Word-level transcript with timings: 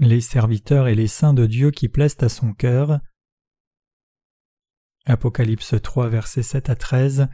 les 0.00 0.22
serviteurs 0.22 0.88
et 0.88 0.94
les 0.94 1.06
saints 1.06 1.34
de 1.34 1.46
Dieu 1.46 1.70
qui 1.70 1.88
plaisent 1.88 2.16
à 2.20 2.30
son 2.30 2.54
cœur. 2.54 3.00
Apocalypse 5.04 5.74
3, 5.80 6.08
versets 6.08 6.42
7 6.42 6.70
à 6.70 6.74
13. 6.74 7.28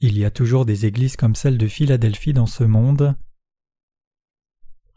Il 0.00 0.16
y 0.16 0.24
a 0.24 0.30
toujours 0.30 0.64
des 0.64 0.86
églises 0.86 1.16
comme 1.16 1.34
celle 1.34 1.58
de 1.58 1.66
Philadelphie 1.66 2.32
dans 2.32 2.46
ce 2.46 2.62
monde. 2.62 3.16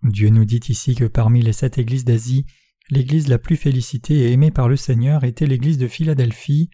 Dieu 0.04 0.30
nous 0.30 0.46
dit 0.46 0.62
ici 0.70 0.94
que 0.94 1.06
parmi 1.06 1.42
les 1.42 1.54
sept 1.54 1.80
églises 1.80 2.06
d'Asie, 2.06 2.46
l'église 2.92 3.28
la 3.28 3.40
plus 3.40 3.56
félicitée 3.56 4.20
et 4.20 4.32
aimée 4.32 4.52
par 4.52 4.70
le 4.70 4.76
Seigneur 4.76 5.24
était 5.24 5.48
l'église 5.48 5.80
de 5.80 5.88
Philadelphie. 5.88 6.70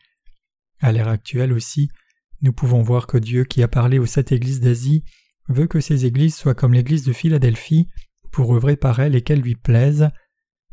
À 0.81 0.91
l'ère 0.91 1.07
actuelle 1.07 1.53
aussi, 1.53 1.89
nous 2.41 2.51
pouvons 2.51 2.81
voir 2.81 3.07
que 3.07 3.17
Dieu 3.17 3.45
qui 3.45 3.63
a 3.63 3.69
parlé 3.69 3.99
aux 3.99 4.05
sept 4.05 4.33
églises 4.33 4.59
d'Asie 4.59 5.05
veut 5.47 5.67
que 5.67 5.79
ces 5.79 6.05
églises 6.05 6.35
soient 6.35 6.55
comme 6.55 6.73
l'église 6.73 7.05
de 7.05 7.13
Philadelphie 7.13 7.87
pour 8.31 8.53
œuvrer 8.55 8.75
par 8.75 8.99
elles 8.99 9.15
et 9.15 9.21
qu'elles 9.21 9.41
lui 9.41 9.55
plaisent. 9.55 10.09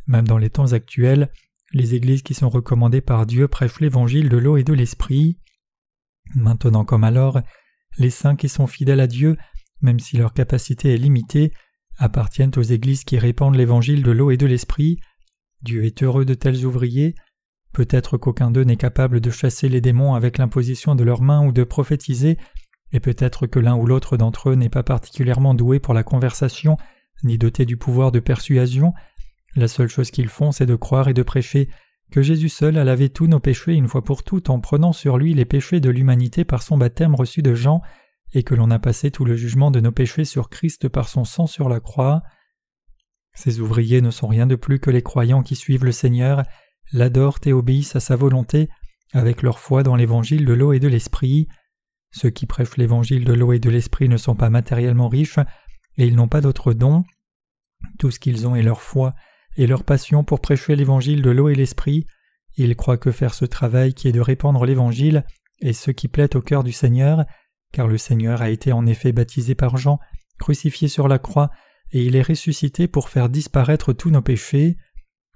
Même 0.06 0.26
dans 0.26 0.38
les 0.38 0.50
temps 0.50 0.72
actuels, 0.72 1.30
les 1.72 1.94
églises 1.94 2.22
qui 2.22 2.34
sont 2.34 2.48
recommandées 2.48 3.00
par 3.00 3.26
Dieu 3.26 3.48
prêchent 3.48 3.80
l'évangile 3.80 4.28
de 4.28 4.38
l'eau 4.38 4.56
et 4.56 4.64
de 4.64 4.72
l'esprit. 4.72 5.38
Maintenant 6.34 6.84
comme 6.84 7.04
alors, 7.04 7.40
les 7.98 8.10
saints 8.10 8.36
qui 8.36 8.48
sont 8.48 8.66
fidèles 8.66 9.00
à 9.00 9.06
Dieu, 9.06 9.36
même 9.82 10.00
si 10.00 10.16
leur 10.16 10.32
capacité 10.32 10.94
est 10.94 10.98
limitée, 10.98 11.52
appartiennent 11.98 12.52
aux 12.56 12.62
églises 12.62 13.04
qui 13.04 13.18
répandent 13.18 13.56
l'évangile 13.56 14.02
de 14.02 14.10
l'eau 14.12 14.30
et 14.30 14.36
de 14.36 14.46
l'esprit. 14.46 15.00
Dieu 15.62 15.84
est 15.84 16.02
heureux 16.02 16.24
de 16.24 16.34
tels 16.34 16.64
ouvriers. 16.64 17.14
Peut-être 17.72 18.16
qu'aucun 18.16 18.50
d'eux 18.50 18.62
n'est 18.62 18.76
capable 18.76 19.20
de 19.20 19.30
chasser 19.30 19.68
les 19.68 19.80
démons 19.80 20.14
avec 20.14 20.38
l'imposition 20.38 20.94
de 20.94 21.04
leurs 21.04 21.22
mains 21.22 21.44
ou 21.44 21.52
de 21.52 21.64
prophétiser, 21.64 22.38
et 22.92 23.00
peut-être 23.00 23.46
que 23.46 23.58
l'un 23.58 23.76
ou 23.76 23.86
l'autre 23.86 24.16
d'entre 24.16 24.50
eux 24.50 24.54
n'est 24.54 24.70
pas 24.70 24.82
particulièrement 24.82 25.54
doué 25.54 25.80
pour 25.80 25.92
la 25.92 26.02
conversation 26.02 26.78
ni 27.24 27.38
dotés 27.38 27.64
du 27.64 27.76
pouvoir 27.76 28.12
de 28.12 28.20
persuasion, 28.20 28.92
la 29.56 29.68
seule 29.68 29.88
chose 29.88 30.10
qu'ils 30.10 30.28
font 30.28 30.52
c'est 30.52 30.66
de 30.66 30.76
croire 30.76 31.08
et 31.08 31.14
de 31.14 31.22
prêcher 31.22 31.68
que 32.10 32.22
Jésus 32.22 32.48
seul 32.48 32.78
a 32.78 32.84
lavé 32.84 33.10
tous 33.10 33.26
nos 33.26 33.40
péchés 33.40 33.74
une 33.74 33.88
fois 33.88 34.02
pour 34.02 34.22
toutes 34.22 34.50
en 34.50 34.60
prenant 34.60 34.92
sur 34.92 35.18
lui 35.18 35.34
les 35.34 35.44
péchés 35.44 35.80
de 35.80 35.90
l'humanité 35.90 36.44
par 36.44 36.62
son 36.62 36.78
baptême 36.78 37.14
reçu 37.14 37.42
de 37.42 37.54
Jean, 37.54 37.82
et 38.34 38.42
que 38.42 38.54
l'on 38.54 38.70
a 38.70 38.78
passé 38.78 39.10
tout 39.10 39.24
le 39.24 39.36
jugement 39.36 39.70
de 39.70 39.80
nos 39.80 39.92
péchés 39.92 40.24
sur 40.24 40.48
Christ 40.48 40.88
par 40.88 41.08
son 41.08 41.24
sang 41.24 41.46
sur 41.46 41.68
la 41.68 41.80
croix. 41.80 42.22
Ces 43.34 43.60
ouvriers 43.60 44.00
ne 44.00 44.10
sont 44.10 44.26
rien 44.26 44.46
de 44.46 44.56
plus 44.56 44.80
que 44.80 44.90
les 44.90 45.02
croyants 45.02 45.42
qui 45.42 45.56
suivent 45.56 45.84
le 45.84 45.92
Seigneur, 45.92 46.42
l'adorent 46.92 47.40
et 47.46 47.52
obéissent 47.52 47.96
à 47.96 48.00
sa 48.00 48.16
volonté, 48.16 48.68
avec 49.12 49.42
leur 49.42 49.58
foi 49.58 49.82
dans 49.82 49.96
l'évangile 49.96 50.44
de 50.44 50.52
l'eau 50.52 50.72
et 50.72 50.80
de 50.80 50.88
l'esprit. 50.88 51.48
Ceux 52.10 52.30
qui 52.30 52.46
prêchent 52.46 52.76
l'évangile 52.76 53.24
de 53.24 53.32
l'eau 53.32 53.52
et 53.52 53.58
de 53.58 53.70
l'esprit 53.70 54.08
ne 54.08 54.16
sont 54.16 54.34
pas 54.34 54.50
matériellement 54.50 55.08
riches, 55.08 55.38
et 55.98 56.06
ils 56.06 56.16
n'ont 56.16 56.28
pas 56.28 56.40
d'autres 56.40 56.72
dons. 56.72 57.04
Tout 57.98 58.10
ce 58.10 58.18
qu'ils 58.18 58.46
ont 58.46 58.56
est 58.56 58.62
leur 58.62 58.80
foi 58.80 59.14
et 59.56 59.66
leur 59.66 59.84
passion 59.84 60.24
pour 60.24 60.40
prêcher 60.40 60.76
l'évangile 60.76 61.20
de 61.20 61.30
l'eau 61.30 61.48
et 61.48 61.54
l'esprit. 61.54 62.06
Ils 62.56 62.76
croient 62.76 62.96
que 62.96 63.10
faire 63.10 63.34
ce 63.34 63.44
travail 63.44 63.92
qui 63.92 64.08
est 64.08 64.12
de 64.12 64.20
répandre 64.20 64.64
l'évangile 64.64 65.24
est 65.60 65.72
ce 65.72 65.90
qui 65.90 66.08
plaît 66.08 66.36
au 66.36 66.40
cœur 66.40 66.62
du 66.62 66.72
Seigneur, 66.72 67.24
car 67.72 67.88
le 67.88 67.98
Seigneur 67.98 68.42
a 68.42 68.50
été 68.50 68.72
en 68.72 68.86
effet 68.86 69.12
baptisé 69.12 69.54
par 69.54 69.76
Jean, 69.76 69.98
crucifié 70.38 70.88
sur 70.88 71.08
la 71.08 71.18
croix, 71.18 71.50
et 71.90 72.04
il 72.04 72.16
est 72.16 72.22
ressuscité 72.22 72.86
pour 72.86 73.08
faire 73.08 73.28
disparaître 73.28 73.92
tous 73.92 74.10
nos 74.10 74.22
péchés. 74.22 74.76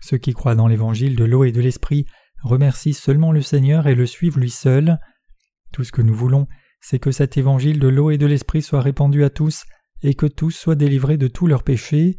Ceux 0.00 0.18
qui 0.18 0.32
croient 0.32 0.54
dans 0.54 0.68
l'évangile 0.68 1.16
de 1.16 1.24
l'eau 1.24 1.44
et 1.44 1.52
de 1.52 1.60
l'esprit 1.60 2.06
remercient 2.42 2.94
seulement 2.94 3.32
le 3.32 3.42
Seigneur 3.42 3.86
et 3.86 3.94
le 3.94 4.06
suivent 4.06 4.38
lui 4.38 4.50
seul. 4.50 4.98
Tout 5.72 5.84
ce 5.84 5.92
que 5.92 6.02
nous 6.02 6.14
voulons, 6.14 6.46
c'est 6.80 6.98
que 6.98 7.12
cet 7.12 7.36
évangile 7.36 7.78
de 7.78 7.88
l'eau 7.88 8.10
et 8.10 8.18
de 8.18 8.26
l'esprit 8.26 8.62
soit 8.62 8.82
répandu 8.82 9.24
à 9.24 9.30
tous, 9.30 9.64
et 10.02 10.14
que 10.14 10.26
tous 10.26 10.50
soient 10.50 10.74
délivrés 10.74 11.16
de 11.16 11.28
tous 11.28 11.46
leurs 11.46 11.62
péchés. 11.62 12.16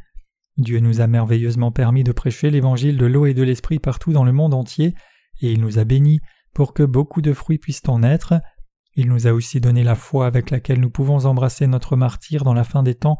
Dieu 0.57 0.79
nous 0.79 1.01
a 1.01 1.07
merveilleusement 1.07 1.71
permis 1.71 2.03
de 2.03 2.11
prêcher 2.11 2.49
l'évangile 2.49 2.97
de 2.97 3.05
l'eau 3.05 3.25
et 3.25 3.33
de 3.33 3.43
l'esprit 3.43 3.79
partout 3.79 4.13
dans 4.13 4.23
le 4.23 4.31
monde 4.31 4.53
entier, 4.53 4.93
et 5.41 5.51
il 5.51 5.61
nous 5.61 5.79
a 5.79 5.83
bénis 5.83 6.19
pour 6.53 6.73
que 6.73 6.83
beaucoup 6.83 7.21
de 7.21 7.33
fruits 7.33 7.57
puissent 7.57 7.87
en 7.87 8.03
être. 8.03 8.35
Il 8.95 9.09
nous 9.09 9.25
a 9.25 9.33
aussi 9.33 9.59
donné 9.59 9.83
la 9.83 9.95
foi 9.95 10.27
avec 10.27 10.51
laquelle 10.51 10.79
nous 10.79 10.91
pouvons 10.91 11.25
embrasser 11.25 11.65
notre 11.65 11.95
martyr 11.95 12.43
dans 12.43 12.53
la 12.53 12.63
fin 12.63 12.83
des 12.83 12.95
temps 12.95 13.17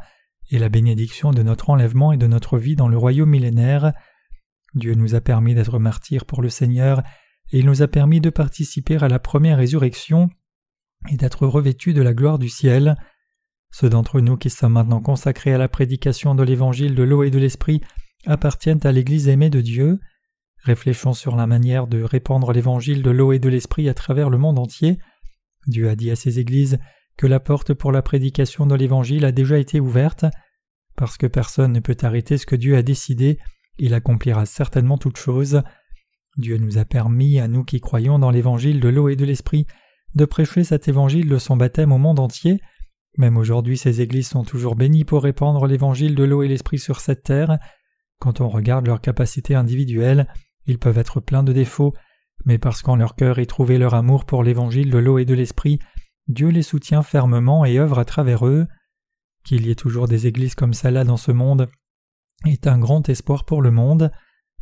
et 0.52 0.60
la 0.60 0.70
bénédiction 0.70 1.32
de 1.32 1.42
notre 1.42 1.70
enlèvement 1.70 2.12
et 2.12 2.18
de 2.18 2.28
notre 2.28 2.60
vie 2.60 2.76
dans 2.76 2.88
le 2.88 2.98
royaume 2.98 3.30
millénaire. 3.30 3.94
Dieu 4.76 4.94
nous 4.94 5.16
a 5.16 5.22
permis 5.22 5.56
d'être 5.56 5.80
martyrs 5.80 6.26
pour 6.26 6.42
le 6.42 6.50
Seigneur, 6.50 7.02
et 7.52 7.60
il 7.60 7.66
nous 7.66 7.82
a 7.82 7.88
permis 7.88 8.22
de 8.22 8.30
participer 8.30 8.98
à 9.02 9.08
la 9.08 9.20
première 9.20 9.58
résurrection 9.58 10.30
et 11.10 11.18
d'être 11.18 11.48
revêtus 11.48 11.94
de 11.94 12.02
la 12.02 12.14
gloire 12.14 12.40
du 12.40 12.50
ciel. 12.50 12.96
Ceux 13.74 13.90
d'entre 13.90 14.22
nous 14.22 14.38
qui 14.38 14.52
sommes 14.52 14.74
maintenant 14.74 15.02
consacrés 15.02 15.52
à 15.52 15.58
la 15.58 15.68
prédication 15.68 16.36
de 16.36 16.44
l'évangile 16.44 16.94
de 16.94 17.02
l'eau 17.02 17.24
et 17.24 17.32
de 17.32 17.40
l'esprit 17.40 17.82
appartiennent 18.28 18.80
à 18.84 18.92
l'Église 18.92 19.28
aimée 19.28 19.50
de 19.50 19.62
Dieu. 19.62 20.00
Réfléchons 20.62 21.14
sur 21.14 21.36
la 21.36 21.48
manière 21.48 21.88
de 21.88 22.04
répandre 22.04 22.54
l'évangile 22.54 23.02
de 23.02 23.10
l'eau 23.10 23.34
et 23.34 23.40
de 23.40 23.50
l'esprit 23.50 23.90
à 23.90 23.96
travers 23.96 24.30
le 24.30 24.38
monde 24.38 24.60
entier. 24.60 25.00
Dieu 25.66 25.90
a 25.90 25.96
dit 25.96 26.12
à 26.12 26.16
ses 26.16 26.38
églises 26.38 26.78
que 27.18 27.26
la 27.26 27.40
porte 27.40 27.74
pour 27.74 27.92
la 27.92 28.04
prédication 28.04 28.68
de 28.68 28.76
l'évangile 28.76 29.26
a 29.26 29.32
déjà 29.32 29.58
été 29.58 29.80
ouverte. 29.80 30.26
Parce 30.96 31.18
que 31.18 31.26
personne 31.26 31.72
ne 31.72 31.80
peut 31.80 31.98
arrêter 32.04 32.38
ce 32.38 32.46
que 32.46 32.56
Dieu 32.56 32.78
a 32.78 32.84
décidé, 32.84 33.40
il 33.80 33.96
accomplira 33.96 34.46
certainement 34.46 35.00
toutes 35.00 35.18
choses. 35.18 35.64
Dieu 36.38 36.58
nous 36.58 36.78
a 36.78 36.86
permis, 36.86 37.40
à 37.40 37.48
nous 37.48 37.64
qui 37.64 37.82
croyons 37.82 38.20
dans 38.20 38.30
l'évangile 38.30 38.80
de 38.80 38.90
l'eau 38.90 39.10
et 39.10 39.16
de 39.16 39.26
l'esprit, 39.26 39.66
de 40.14 40.26
prêcher 40.26 40.64
cet 40.64 40.88
évangile 40.88 41.28
de 41.28 41.40
son 41.40 41.58
baptême 41.58 41.92
au 41.92 41.98
monde 41.98 42.20
entier, 42.20 42.62
même 43.18 43.38
aujourd'hui, 43.38 43.78
ces 43.78 44.02
églises 44.02 44.30
sont 44.30 44.44
toujours 44.44 44.76
bénies 44.76 45.06
pour 45.06 45.24
répandre 45.24 45.68
l'évangile 45.68 46.16
de 46.16 46.24
l'eau 46.24 46.42
et 46.44 46.48
l'esprit 46.48 46.80
sur 46.80 47.00
cette 47.00 47.24
terre. 47.24 47.60
Quand 48.20 48.42
on 48.42 48.50
regarde 48.50 48.88
leurs 48.88 49.02
capacités 49.02 49.56
individuelles, 49.56 50.28
ils 50.66 50.80
peuvent 50.80 50.98
être 50.98 51.20
pleins 51.20 51.44
de 51.44 51.54
défauts, 51.54 51.94
mais 52.46 52.58
parce 52.58 52.82
qu'en 52.82 52.96
leur 52.96 53.16
cœur 53.16 53.40
est 53.40 53.46
trouvé 53.46 53.78
leur 53.78 53.94
amour 53.94 54.26
pour 54.26 54.44
l'évangile 54.44 54.90
de 54.90 54.98
l'eau 54.98 55.18
et 55.18 55.26
de 55.26 55.34
l'esprit, 55.34 55.80
Dieu 56.28 56.50
les 56.50 56.64
soutient 56.64 57.04
fermement 57.04 57.66
et 57.66 57.78
œuvre 57.78 58.00
à 58.00 58.06
travers 58.06 58.48
eux. 58.48 58.66
Qu'il 59.44 59.68
y 59.68 59.72
ait 59.72 59.76
toujours 59.76 60.08
des 60.08 60.26
églises 60.26 60.56
comme 60.56 60.74
celle-là 60.74 61.04
dans 61.04 61.18
ce 61.18 61.32
monde 61.32 61.70
est 62.46 62.66
un 62.66 62.80
grand 62.80 63.08
espoir 63.10 63.46
pour 63.46 63.62
le 63.62 63.72
monde. 63.72 64.12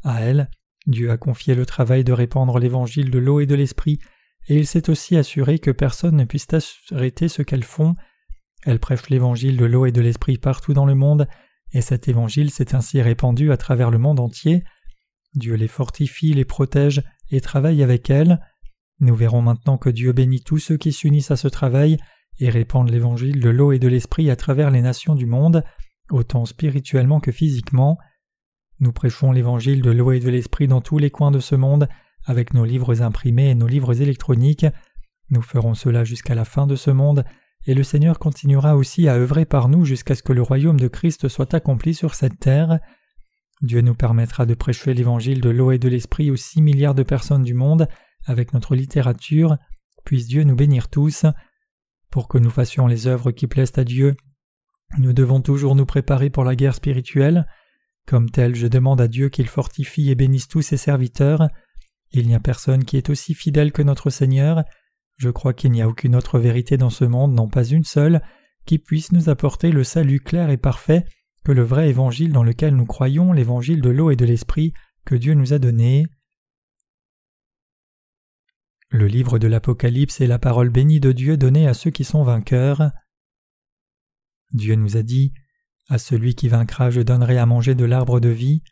À 0.03 0.22
elles, 0.22 0.50
Dieu 0.88 1.11
a 1.11 1.17
confié 1.17 1.53
le 1.53 1.66
travail 1.66 2.03
de 2.03 2.13
répandre 2.13 2.57
l'évangile 2.57 3.11
de 3.11 3.19
l'eau 3.19 3.40
et 3.40 3.45
de 3.45 3.56
l'esprit, 3.56 4.00
et 4.47 4.57
il 4.57 4.66
s'est 4.66 4.90
aussi 4.90 5.17
assuré 5.17 5.59
que 5.59 5.69
personne 5.69 6.16
ne 6.16 6.25
puisse 6.25 6.47
arrêter 6.91 7.28
ce 7.28 7.44
qu'elles 7.44 7.63
font. 7.63 7.95
Elle 8.63 8.79
prêche 8.79 9.09
l'évangile 9.09 9.57
de 9.57 9.66
l'eau 9.66 9.85
et 9.85 9.91
de 9.91 10.01
l'esprit 10.01 10.38
partout 10.38 10.73
dans 10.73 10.85
le 10.85 10.95
monde, 10.95 11.27
et 11.73 11.81
cet 11.81 12.07
évangile 12.07 12.51
s'est 12.51 12.75
ainsi 12.75 13.01
répandu 13.01 13.51
à 13.51 13.57
travers 13.57 13.91
le 13.91 13.97
monde 13.97 14.19
entier. 14.19 14.63
Dieu 15.33 15.55
les 15.55 15.67
fortifie, 15.67 16.33
les 16.33 16.45
protège 16.45 17.01
et 17.31 17.41
travaille 17.41 17.81
avec 17.81 18.09
elles. 18.09 18.39
Nous 18.99 19.16
verrons 19.16 19.41
maintenant 19.41 19.77
que 19.77 19.89
Dieu 19.89 20.11
bénit 20.11 20.44
tous 20.44 20.59
ceux 20.59 20.77
qui 20.77 20.91
s'unissent 20.91 21.31
à 21.31 21.38
ce 21.38 21.47
travail 21.47 21.97
et 22.39 22.49
répandent 22.49 22.89
l'évangile 22.89 23.39
de 23.39 23.49
l'eau 23.49 23.72
et 23.72 23.79
de 23.79 23.88
l'esprit 23.88 24.29
à 24.29 24.35
travers 24.35 24.72
les 24.72 24.81
nations 24.81 25.16
du 25.16 25.25
monde, 25.25 25.63
autant 26.09 26.45
spirituellement 26.45 27.19
que 27.19 27.31
physiquement. 27.31 27.97
Nous 28.79 28.91
prêchons 28.91 29.31
l'évangile 29.31 29.81
de 29.81 29.91
l'eau 29.91 30.11
et 30.11 30.19
de 30.19 30.29
l'esprit 30.29 30.67
dans 30.67 30.81
tous 30.81 30.97
les 30.97 31.11
coins 31.11 31.31
de 31.31 31.39
ce 31.39 31.55
monde, 31.55 31.88
avec 32.25 32.53
nos 32.53 32.66
livres 32.66 33.01
imprimés 33.01 33.49
et 33.49 33.55
nos 33.55 33.67
livres 33.67 34.01
électroniques. 34.01 34.66
Nous 35.29 35.41
ferons 35.41 35.73
cela 35.73 36.03
jusqu'à 36.03 36.35
la 36.35 36.45
fin 36.45 36.67
de 36.67 36.75
ce 36.75 36.91
monde, 36.91 37.23
et 37.67 37.73
le 37.73 37.83
Seigneur 37.83 38.19
continuera 38.19 38.75
aussi 38.75 39.07
à 39.07 39.16
œuvrer 39.16 39.45
par 39.45 39.69
nous 39.69 39.85
jusqu'à 39.85 40.16
ce 40.16 40.23
que 40.23 40.33
le 40.33 40.41
royaume 40.41 40.79
de 40.79 40.88
Christ 40.88 41.27
soit 41.27 41.53
accompli 41.53 41.94
sur 41.94 42.16
cette 42.16 42.39
terre. 42.39 42.79
Dieu 43.61 43.81
nous 43.81 43.94
permettra 43.94 44.45
de 44.45 44.55
prêcher 44.55 44.94
l'évangile 44.94 45.41
de 45.41 45.49
l'eau 45.49 45.72
et 45.72 45.77
de 45.77 45.88
l'esprit 45.88 46.31
aux 46.31 46.35
six 46.35 46.61
milliards 46.61 46.95
de 46.95 47.03
personnes 47.03 47.44
du 47.44 47.53
monde 47.53 47.87
avec 48.25 48.53
notre 48.53 48.75
littérature. 48.75 49.58
Puisse 50.03 50.28
Dieu 50.28 50.43
nous 50.43 50.55
bénir 50.55 50.90
tous. 50.90 51.25
Pour 52.09 52.28
que 52.28 52.40
nous 52.40 52.49
fassions 52.49 52.87
les 52.87 53.08
œuvres 53.08 53.31
qui 53.31 53.47
plaisent 53.47 53.78
à 53.78 53.84
Dieu, 53.84 54.16
nous 54.97 55.13
devons 55.13 55.41
toujours 55.41 55.75
nous 55.75 55.85
préparer 55.85 56.29
pour 56.29 56.43
la 56.43 56.55
guerre 56.55 56.75
spirituelle. 56.75 57.47
Comme 58.08 58.31
tel, 58.31 58.55
je 58.55 58.67
demande 58.67 58.99
à 58.99 59.08
Dieu 59.08 59.29
qu'il 59.29 59.47
fortifie 59.47 60.09
et 60.09 60.16
bénisse 60.16 60.47
tous 60.47 60.61
ses 60.61 60.78
serviteurs. 60.78 61.47
Il 62.11 62.28
n'y 62.28 62.35
a 62.35 62.40
personne 62.40 62.84
qui 62.84 62.97
est 62.97 63.09
aussi 63.09 63.34
fidèle 63.34 63.72
que 63.72 63.84
notre 63.84 64.09
Seigneur, 64.09 64.63
je 65.22 65.29
crois 65.29 65.53
qu'il 65.53 65.72
n'y 65.72 65.84
a 65.84 65.88
aucune 65.88 66.16
autre 66.16 66.40
vérité 66.40 66.78
dans 66.78 66.90
ce 66.90 67.06
monde, 67.06 67.35
non 67.35 67.47
pas 67.47 67.64
une 67.64 67.84
seule, 67.84 68.23
qui 68.66 68.79
puisse 68.79 69.12
nous 69.12 69.29
apporter 69.29 69.72
le 69.72 69.84
salut 69.84 70.20
clair 70.20 70.50
et 70.50 70.58
parfait 70.58 71.06
que 71.46 71.52
le 71.52 71.62
vrai 71.62 71.90
évangile 71.90 72.32
dans 72.32 72.41
lequel 72.41 72.76
nous 72.76 72.88
croyons, 72.88 73.32
l'évangile 73.32 73.82
de 73.82 73.91
l'eau 73.91 74.09
et 74.09 74.16
de 74.16 74.26
l'esprit 74.26 74.73
que 75.06 75.14
Dieu 75.14 75.35
nous 75.35 75.53
a 75.53 75.59
donné. 75.59 76.08
Le 78.90 79.06
livre 79.06 79.38
de 79.38 79.46
l'Apocalypse 79.46 80.22
est 80.22 80.28
la 80.28 80.40
parole 80.40 80.70
bénie 80.70 81.00
de 81.00 81.12
Dieu 81.12 81.38
donnée 81.38 81.68
à 81.68 81.76
ceux 81.76 81.91
qui 81.91 82.03
sont 82.03 82.23
vainqueurs. 82.23 82.90
Dieu 84.53 84.73
nous 84.73 84.97
a 84.97 85.03
dit 85.03 85.34
À 85.88 86.00
celui 86.00 86.34
qui 86.34 86.47
vaincra, 86.47 86.90
je 86.90 87.02
donnerai 87.02 87.38
à 87.38 87.46
manger 87.46 87.76
de 87.76 87.85
l'arbre 87.85 88.20
de 88.20 88.29
vie. 88.29 88.64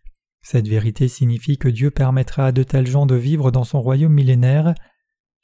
Cette 0.42 0.68
vérité 0.68 1.10
signifie 1.10 1.60
que 1.60 1.70
Dieu 1.70 1.92
permettra 1.92 2.48
à 2.48 2.52
de 2.52 2.64
tels 2.64 2.88
gens 2.88 3.06
de 3.06 3.14
vivre 3.14 3.52
dans 3.52 3.64
son 3.64 3.82
royaume 3.82 4.14
millénaire. 4.14 4.74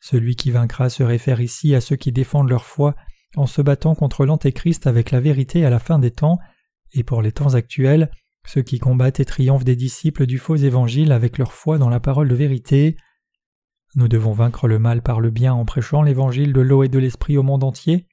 Celui 0.07 0.36
qui 0.36 0.52
vaincra 0.52 0.92
se 0.92 1.02
réfère 1.02 1.42
ici 1.42 1.74
à 1.74 1.81
ceux 1.81 1.96
qui 1.96 2.12
défendent 2.12 2.52
leur 2.52 2.63
foi 2.63 2.96
en 3.36 3.48
se 3.48 3.63
battant 3.63 3.96
contre 3.96 4.28
l'Antéchrist 4.28 4.86
avec 4.86 5.10
la 5.10 5.19
vérité 5.19 5.66
à 5.66 5.72
la 5.72 5.80
fin 5.80 5.98
des 5.98 6.12
temps, 6.12 6.38
et 6.94 7.04
pour 7.04 7.24
les 7.24 7.31
temps 7.31 7.56
actuels, 7.56 8.12
ceux 8.46 8.62
qui 8.62 8.78
combattent 8.78 9.19
et 9.19 9.25
triomphent 9.25 9.63
des 9.63 9.75
disciples 9.75 10.28
du 10.28 10.38
faux 10.38 10.57
évangile 10.57 11.12
avec 11.12 11.40
leur 11.40 11.54
foi 11.54 11.80
dans 11.80 11.90
la 11.90 12.00
parole 12.00 12.28
de 12.28 12.36
vérité. 12.36 12.98
Nous 13.96 14.07
devons 14.07 14.31
vaincre 14.31 14.68
le 14.68 14.78
mal 14.78 15.02
par 15.02 15.22
le 15.22 15.31
bien 15.31 15.56
en 15.56 15.66
prêchant 15.66 16.04
l'évangile 16.04 16.54
de 16.54 16.62
l'eau 16.62 16.84
et 16.84 16.88
de 16.88 17.00
l'esprit 17.00 17.40
au 17.40 17.44
monde 17.44 17.63
entier. 17.63 18.06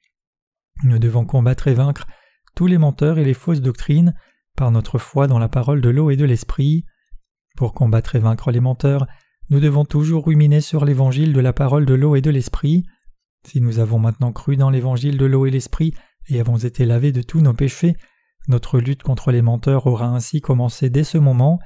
Nous 0.81 0.97
devons 0.97 1.25
combattre 1.25 1.67
et 1.67 1.75
vaincre 1.75 2.07
tous 2.55 2.65
les 2.65 2.79
menteurs 2.79 3.19
et 3.19 3.23
les 3.23 3.35
fausses 3.35 3.61
doctrines 3.61 4.15
par 4.57 4.71
notre 4.71 4.97
foi 4.97 5.27
dans 5.27 5.37
la 5.37 5.47
parole 5.47 5.79
de 5.79 5.89
l'eau 5.89 6.09
et 6.09 6.17
de 6.17 6.25
l'esprit. 6.25 6.85
Pour 7.55 7.75
combattre 7.75 8.15
et 8.15 8.19
vaincre 8.19 8.49
les 8.49 8.61
menteurs, 8.61 9.05
nous 9.49 9.59
devons 9.59 9.85
toujours 9.85 10.25
ruminer 10.25 10.61
sur 10.61 10.85
l'évangile 10.85 11.33
de 11.33 11.39
la 11.39 11.53
parole 11.53 11.85
de 11.85 11.93
l'eau 11.93 12.15
et 12.15 12.21
de 12.21 12.29
l'esprit. 12.29 12.85
Si 13.47 13.61
nous 13.61 13.79
avons 13.79 13.99
maintenant 13.99 14.31
cru 14.31 14.55
dans 14.55 14.69
l'évangile 14.69 15.17
de 15.17 15.25
l'eau 15.25 15.45
et 15.45 15.51
l'esprit 15.51 15.93
et 16.29 16.39
avons 16.39 16.57
été 16.57 16.85
lavés 16.85 17.11
de 17.11 17.21
tous 17.21 17.41
nos 17.41 17.53
péchés, 17.53 17.95
notre 18.47 18.79
lutte 18.79 19.03
contre 19.03 19.31
les 19.31 19.41
menteurs 19.41 19.87
aura 19.87 20.07
ainsi 20.07 20.41
commencé 20.41 20.89
dès 20.89 21.03
ce 21.03 21.17
moment. 21.17 21.59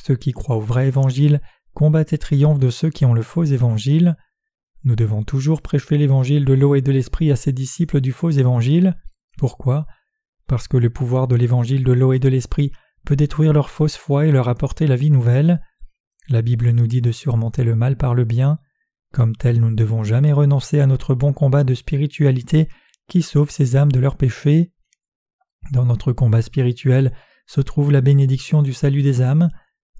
Ceux 0.00 0.16
qui 0.16 0.32
croient 0.32 0.56
au 0.56 0.60
vrai 0.60 0.88
évangile 0.88 1.40
combattent 1.74 2.12
et 2.12 2.18
triomphent 2.18 2.58
de 2.58 2.70
ceux 2.70 2.90
qui 2.90 3.04
ont 3.04 3.14
le 3.14 3.22
faux 3.22 3.44
évangile. 3.44 4.16
Nous 4.84 4.96
devons 4.96 5.22
toujours 5.22 5.62
prêcher 5.62 5.96
l'évangile 5.96 6.44
de 6.44 6.52
l'eau 6.54 6.74
et 6.74 6.82
de 6.82 6.92
l'esprit 6.92 7.30
à 7.30 7.36
ses 7.36 7.52
disciples 7.52 8.00
du 8.00 8.12
faux 8.12 8.30
évangile. 8.30 8.96
Pourquoi? 9.38 9.86
Parce 10.48 10.68
que 10.68 10.76
le 10.76 10.90
pouvoir 10.90 11.28
de 11.28 11.36
l'évangile 11.36 11.84
de 11.84 11.92
l'eau 11.92 12.12
et 12.12 12.18
de 12.18 12.28
l'esprit 12.28 12.72
peut 13.04 13.16
détruire 13.16 13.52
leur 13.52 13.70
fausse 13.70 13.96
foi 13.96 14.26
et 14.26 14.32
leur 14.32 14.48
apporter 14.48 14.86
la 14.86 14.96
vie 14.96 15.10
nouvelle. 15.10 15.60
La 16.28 16.42
Bible 16.42 16.70
nous 16.70 16.86
dit 16.86 17.00
de 17.00 17.12
surmonter 17.12 17.64
le 17.64 17.74
mal 17.74 17.96
par 17.96 18.14
le 18.14 18.24
bien. 18.24 18.58
Comme 19.12 19.36
tel, 19.36 19.60
nous 19.60 19.70
ne 19.70 19.76
devons 19.76 20.04
jamais 20.04 20.32
renoncer 20.32 20.80
à 20.80 20.86
notre 20.86 21.14
bon 21.14 21.32
combat 21.32 21.64
de 21.64 21.74
spiritualité 21.74 22.68
qui 23.08 23.22
sauve 23.22 23.50
ces 23.50 23.76
âmes 23.76 23.92
de 23.92 24.00
leurs 24.00 24.16
péchés. 24.16 24.72
Dans 25.72 25.84
notre 25.84 26.12
combat 26.12 26.42
spirituel 26.42 27.12
se 27.46 27.60
trouve 27.60 27.92
la 27.92 28.00
bénédiction 28.00 28.62
du 28.62 28.72
salut 28.72 29.02
des 29.02 29.20
âmes. 29.20 29.50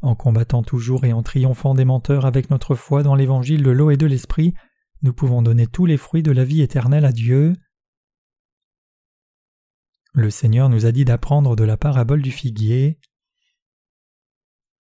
En 0.01 0.15
combattant 0.15 0.63
toujours 0.63 1.05
et 1.05 1.13
en 1.13 1.23
triomphant 1.23 1.75
des 1.75 1.85
menteurs 1.85 2.27
avec 2.27 2.51
notre 2.51 2.75
foi 2.75 3.03
dans 3.03 3.15
l'évangile 3.15 3.63
de 3.63 3.71
l'eau 3.71 3.91
et 3.91 3.97
de 3.97 4.07
l'esprit, 4.07 4.55
nous 5.03 5.13
pouvons 5.13 5.43
donner 5.43 5.67
tous 5.67 5.87
les 5.87 5.97
fruits 5.97 6.23
de 6.23 6.33
la 6.33 6.45
vie 6.45 6.63
éternelle 6.63 7.05
à 7.05 7.13
Dieu. 7.13 7.53
Le 10.15 10.31
Seigneur 10.31 10.69
nous 10.69 10.87
a 10.87 10.93
dit 10.93 11.05
d'apprendre 11.05 11.57
de 11.57 11.65
la 11.65 11.77
parabole 11.77 12.23
du 12.23 12.31
figuier. 12.31 12.99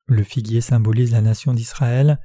Le 0.07 0.23
figuier 0.23 0.61
symbolise 0.61 1.13
la 1.13 1.21
nation 1.21 1.55
d'Israël. 1.55 2.19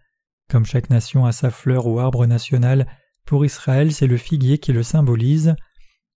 Comme 0.50 0.66
chaque 0.66 0.90
nation 0.90 1.26
a 1.26 1.32
sa 1.32 1.52
fleur 1.52 1.88
ou 1.88 2.00
arbre 2.00 2.26
national, 2.26 2.88
pour 3.26 3.46
Israël 3.46 3.92
c'est 3.92 4.08
le 4.08 4.18
figuier 4.18 4.58
qui 4.58 4.74
le 4.74 4.84
symbolise. 4.84 5.56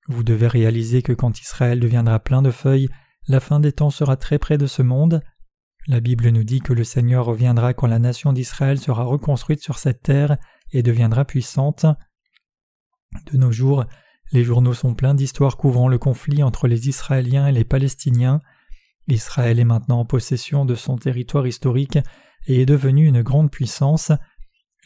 Vous 0.07 0.23
devez 0.23 0.47
réaliser 0.47 1.01
que 1.01 1.13
quand 1.13 1.39
Israël 1.39 1.79
deviendra 1.79 2.19
plein 2.19 2.41
de 2.41 2.51
feuilles, 2.51 2.89
la 3.27 3.39
fin 3.39 3.59
des 3.59 3.71
temps 3.71 3.89
sera 3.89 4.17
très 4.17 4.39
près 4.39 4.57
de 4.57 4.65
ce 4.67 4.81
monde. 4.81 5.21
La 5.87 5.99
Bible 5.99 6.29
nous 6.29 6.43
dit 6.43 6.59
que 6.59 6.73
le 6.73 6.83
Seigneur 6.83 7.25
reviendra 7.25 7.73
quand 7.73 7.87
la 7.87 7.99
nation 7.99 8.33
d'Israël 8.33 8.79
sera 8.79 9.03
reconstruite 9.03 9.61
sur 9.61 9.79
cette 9.79 10.01
terre 10.01 10.37
et 10.71 10.83
deviendra 10.83 11.25
puissante. 11.25 11.85
De 13.31 13.37
nos 13.37 13.51
jours, 13.51 13.85
les 14.31 14.43
journaux 14.43 14.73
sont 14.73 14.95
pleins 14.95 15.15
d'histoires 15.15 15.57
couvrant 15.57 15.87
le 15.87 15.97
conflit 15.97 16.43
entre 16.43 16.67
les 16.67 16.87
Israéliens 16.87 17.47
et 17.47 17.51
les 17.51 17.65
Palestiniens. 17.65 18.39
Israël 19.07 19.59
est 19.59 19.65
maintenant 19.65 19.99
en 19.99 20.05
possession 20.05 20.65
de 20.65 20.75
son 20.75 20.97
territoire 20.97 21.47
historique 21.47 21.99
et 22.47 22.61
est 22.61 22.65
devenu 22.65 23.07
une 23.07 23.21
grande 23.21 23.51
puissance. 23.51 24.11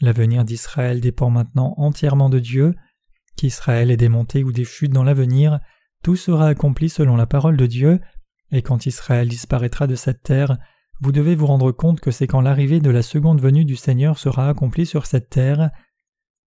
L'avenir 0.00 0.44
d'Israël 0.44 1.00
dépend 1.00 1.30
maintenant 1.30 1.74
entièrement 1.76 2.28
de 2.28 2.38
Dieu. 2.38 2.74
Qu'Israël 3.36 3.90
ait 3.90 3.96
des 3.96 4.08
montées 4.08 4.44
ou 4.44 4.52
des 4.52 4.64
chutes 4.64 4.92
dans 4.92 5.04
l'avenir, 5.04 5.60
tout 6.02 6.16
sera 6.16 6.48
accompli 6.48 6.88
selon 6.88 7.16
la 7.16 7.26
parole 7.26 7.56
de 7.56 7.66
Dieu, 7.66 8.00
et 8.50 8.62
quand 8.62 8.86
Israël 8.86 9.28
disparaîtra 9.28 9.86
de 9.86 9.94
cette 9.94 10.22
terre, 10.22 10.56
vous 11.00 11.12
devez 11.12 11.34
vous 11.34 11.46
rendre 11.46 11.72
compte 11.72 12.00
que 12.00 12.10
c'est 12.10 12.26
quand 12.26 12.40
l'arrivée 12.40 12.80
de 12.80 12.90
la 12.90 13.02
seconde 13.02 13.40
venue 13.40 13.64
du 13.64 13.76
Seigneur 13.76 14.18
sera 14.18 14.48
accomplie 14.48 14.86
sur 14.86 15.04
cette 15.04 15.28
terre. 15.28 15.70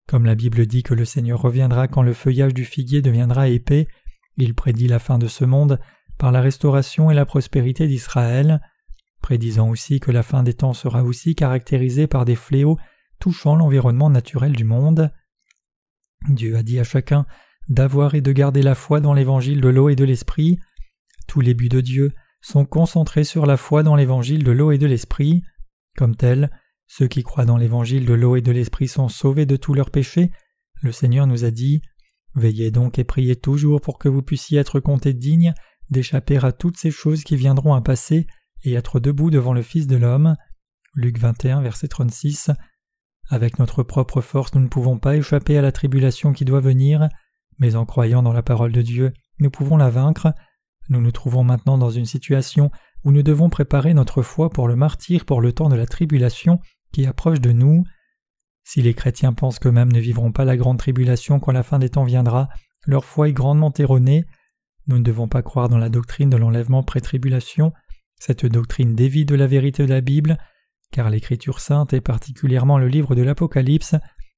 Comme 0.07 0.25
la 0.25 0.35
Bible 0.35 0.67
dit 0.67 0.83
que 0.83 0.95
le 0.95 1.05
Seigneur 1.05 1.41
reviendra 1.43 1.87
quand 1.89 2.03
le 2.03 2.15
feuillage 2.15 2.55
du 2.55 2.65
figuier 2.65 3.03
deviendra 3.03 3.49
épais, 3.49 3.87
il 4.39 4.55
prédit 4.55 4.89
la 4.89 4.99
fin 4.99 5.19
de 5.19 5.27
ce 5.27 5.45
monde 5.45 5.79
par 6.19 6.33
la 6.33 6.41
restauration 6.41 7.11
et 7.11 7.15
la 7.15 7.25
prospérité 7.25 7.87
d'Israël, 7.87 8.61
prédisant 9.23 9.69
aussi 9.69 10.01
que 10.01 10.11
la 10.11 10.23
fin 10.23 10.43
des 10.43 10.55
temps 10.55 10.75
sera 10.75 11.03
aussi 11.05 11.35
caractérisée 11.35 12.07
par 12.07 12.25
des 12.25 12.37
fléaux 12.37 12.79
touchant 13.19 13.57
l'environnement 13.57 14.11
naturel 14.11 14.53
du 14.53 14.65
monde. 14.65 15.11
Dieu 16.29 16.57
a 16.57 16.63
dit 16.63 16.79
à 16.79 16.85
chacun 16.85 17.27
d'avoir 17.69 18.15
et 18.15 18.21
de 18.21 18.33
garder 18.33 18.63
la 18.63 18.75
foi 18.75 19.01
dans 19.01 19.15
l'évangile 19.15 19.61
de 19.61 19.69
l'eau 19.69 19.89
et 19.89 19.97
de 19.97 20.05
l'esprit. 20.05 20.59
Tous 21.27 21.41
les 21.41 21.55
buts 21.55 21.69
de 21.69 21.81
Dieu 21.81 22.13
sont 22.41 22.65
concentrés 22.65 23.25
sur 23.25 23.47
la 23.47 23.57
foi 23.57 23.83
dans 23.83 23.97
l'évangile 23.97 24.45
de 24.45 24.53
l'eau 24.53 24.73
et 24.73 24.79
de 24.79 24.87
l'esprit. 24.87 25.43
Comme 25.97 26.17
tel, 26.17 26.51
ceux 26.87 27.09
qui 27.09 27.23
croient 27.23 27.45
dans 27.45 27.57
l'évangile 27.57 28.07
de 28.07 28.15
l'eau 28.15 28.37
et 28.37 28.41
de 28.41 28.53
l'esprit 28.53 28.89
sont 28.89 29.09
sauvés 29.09 29.47
de 29.47 29.57
tous 29.57 29.75
leurs 29.75 29.91
péchés. 29.91 30.31
Le 30.81 30.93
Seigneur 30.93 31.27
nous 31.27 31.45
a 31.45 31.51
dit 31.51 31.83
Veillez 32.35 32.71
donc 32.71 32.99
et 32.99 33.05
priez 33.05 33.37
toujours 33.37 33.81
pour 33.81 33.99
que 33.99 34.09
vous 34.09 34.23
puissiez 34.23 34.59
être 34.59 34.81
comptés 34.81 35.13
dignes 35.13 35.55
d'échapper 35.91 36.39
à 36.45 36.53
toutes 36.53 36.77
ces 36.77 36.91
choses 36.91 37.25
qui 37.25 37.37
viendront 37.37 37.75
à 37.75 37.81
passer 37.81 38.27
et 38.65 38.75
être 38.75 39.01
debout 39.01 39.31
devant 39.31 39.53
le 39.53 39.63
Fils 39.63 39.87
de 39.87 39.97
l'homme. 39.97 40.37
Luc 40.95 41.19
21, 41.19 41.63
verset 41.63 41.89
36. 41.89 42.51
Avec 43.31 43.59
notre 43.59 43.83
propre 43.83 44.21
force, 44.21 44.55
nous 44.55 44.61
ne 44.61 44.69
pouvons 44.69 44.99
pas 44.99 45.17
échapper 45.17 45.59
à 45.59 45.63
la 45.63 45.73
tribulation 45.73 46.33
qui 46.33 46.45
doit 46.45 46.61
venir, 46.61 47.09
mais 47.59 47.77
en 47.77 47.85
croyant 47.85 48.23
dans 48.23 48.33
la 48.33 48.43
parole 48.43 48.73
de 48.73 48.83
Dieu, 48.83 49.13
nous 49.39 49.51
pouvons 49.51 49.77
la 49.77 49.91
vaincre. 49.91 50.33
Nous 50.89 51.01
nous 51.01 51.13
trouvons 51.13 51.45
maintenant 51.45 51.77
dans 51.77 51.91
une 51.91 52.07
situation 52.07 52.71
où 53.05 53.13
nous 53.13 53.23
devons 53.23 53.51
préparer 53.51 53.95
notre 53.95 54.23
foi 54.23 54.51
pour 54.51 54.67
le 54.67 54.77
martyr 54.77 55.25
pour 55.25 55.41
le 55.41 55.53
temps 55.53 55.69
de 55.69 55.77
la 55.77 55.87
tribulation 55.87 56.59
qui 56.93 57.07
approche 57.07 57.41
de 57.41 57.53
nous. 57.53 57.85
Si 58.65 58.83
les 58.83 58.95
chrétiens 58.95 59.33
pensent 59.33 59.59
qu'eux-mêmes 59.59 59.93
ne 59.93 60.01
vivront 60.01 60.33
pas 60.33 60.45
la 60.45 60.57
grande 60.57 60.79
tribulation 60.79 61.39
quand 61.41 61.53
la 61.53 61.63
fin 61.63 61.79
des 61.79 61.91
temps 61.91 62.05
viendra, 62.05 62.49
leur 62.87 63.05
foi 63.05 63.29
est 63.29 63.33
grandement 63.33 63.73
erronée. 63.79 64.25
Nous 64.89 64.99
ne 64.99 65.05
devons 65.05 65.29
pas 65.29 65.43
croire 65.43 65.69
dans 65.69 65.79
la 65.79 65.91
doctrine 65.91 66.31
de 66.31 66.37
l'enlèvement 66.37 66.83
pré-tribulation. 66.83 67.73
Cette 68.19 68.47
doctrine 68.47 68.95
dévie 68.95 69.25
de 69.25 69.35
la 69.35 69.47
vérité 69.47 69.85
de 69.85 69.93
la 69.93 70.01
Bible, 70.01 70.39
car 70.91 71.11
l'Écriture 71.11 71.61
sainte 71.61 71.93
et 71.93 72.01
particulièrement 72.01 72.79
le 72.79 72.89
livre 72.89 73.15
de 73.15 73.23
l'Apocalypse 73.23 73.95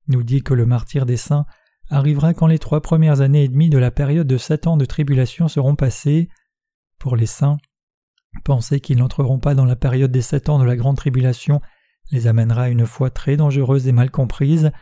nous 0.08 0.22
dit 0.22 0.42
que 0.42 0.54
le 0.54 0.66
martyr 0.66 1.06
des 1.06 1.16
saints 1.16 1.46
arrivera 1.88 2.34
quand 2.34 2.46
les 2.46 2.58
trois 2.58 2.82
premières 2.82 3.20
années 3.20 3.44
et 3.44 3.48
demie 3.48 3.70
de 3.70 3.78
la 3.78 3.90
période 3.90 4.26
de 4.26 4.36
sept 4.36 4.66
ans 4.66 4.76
de 4.76 4.84
tribulation 4.84 5.48
seront 5.48 5.76
passées. 5.76 6.28
Pour 6.98 7.16
les 7.16 7.26
saints, 7.26 7.56
penser 8.44 8.80
qu'ils 8.80 8.98
n'entreront 8.98 9.38
pas 9.38 9.54
dans 9.54 9.64
la 9.64 9.76
période 9.76 10.12
des 10.12 10.22
sept 10.22 10.48
ans 10.48 10.58
de 10.58 10.64
la 10.64 10.76
grande 10.76 10.96
tribulation 10.96 11.60
les 12.10 12.26
amènera 12.26 12.64
à 12.64 12.68
une 12.68 12.86
foi 12.86 13.10
très 13.10 13.36
dangereuse 13.36 13.86
et 13.86 13.92
mal 13.92 14.10
comprise. 14.10 14.72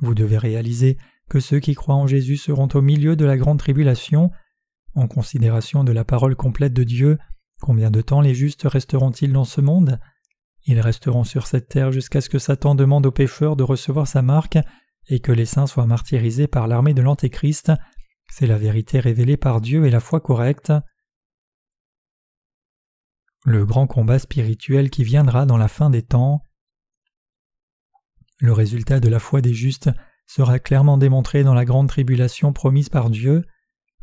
Vous 0.00 0.14
devez 0.14 0.38
réaliser 0.38 0.96
que 1.28 1.40
ceux 1.40 1.60
qui 1.60 1.74
croient 1.74 1.96
en 1.96 2.06
Jésus 2.06 2.36
seront 2.36 2.68
au 2.74 2.80
milieu 2.80 3.16
de 3.16 3.24
la 3.24 3.36
grande 3.36 3.58
tribulation. 3.58 4.30
En 4.94 5.06
considération 5.06 5.84
de 5.84 5.92
la 5.92 6.04
parole 6.04 6.36
complète 6.36 6.72
de 6.72 6.84
Dieu, 6.84 7.18
combien 7.60 7.90
de 7.90 8.00
temps 8.00 8.20
les 8.20 8.34
justes 8.34 8.64
resteront-ils 8.64 9.32
dans 9.32 9.44
ce 9.44 9.60
monde? 9.60 10.00
Ils 10.66 10.80
resteront 10.80 11.24
sur 11.24 11.46
cette 11.46 11.68
terre 11.68 11.92
jusqu'à 11.92 12.20
ce 12.20 12.28
que 12.28 12.38
Satan 12.38 12.74
demande 12.74 13.06
aux 13.06 13.12
pécheurs 13.12 13.56
de 13.56 13.62
recevoir 13.62 14.06
sa 14.06 14.22
marque 14.22 14.58
et 15.08 15.20
que 15.20 15.32
les 15.32 15.46
saints 15.46 15.66
soient 15.66 15.86
martyrisés 15.86 16.46
par 16.46 16.68
l'armée 16.68 16.94
de 16.94 17.02
l'Antéchrist. 17.02 17.72
C'est 18.30 18.46
la 18.46 18.58
vérité 18.58 19.00
révélée 19.00 19.36
par 19.36 19.60
Dieu 19.60 19.86
et 19.86 19.90
la 19.90 20.00
foi 20.00 20.20
correcte. 20.20 20.72
Le 23.44 23.64
grand 23.64 23.86
combat 23.86 24.18
spirituel 24.18 24.90
qui 24.90 25.02
viendra 25.02 25.46
dans 25.46 25.56
la 25.56 25.68
fin 25.68 25.88
des 25.88 26.02
temps. 26.02 26.44
Le 28.38 28.52
résultat 28.52 29.00
de 29.00 29.08
la 29.08 29.18
foi 29.18 29.40
des 29.40 29.54
justes 29.54 29.90
sera 30.26 30.58
clairement 30.58 30.98
démontré 30.98 31.42
dans 31.42 31.54
la 31.54 31.64
grande 31.64 31.88
tribulation 31.88 32.52
promise 32.52 32.88
par 32.88 33.10
Dieu. 33.10 33.44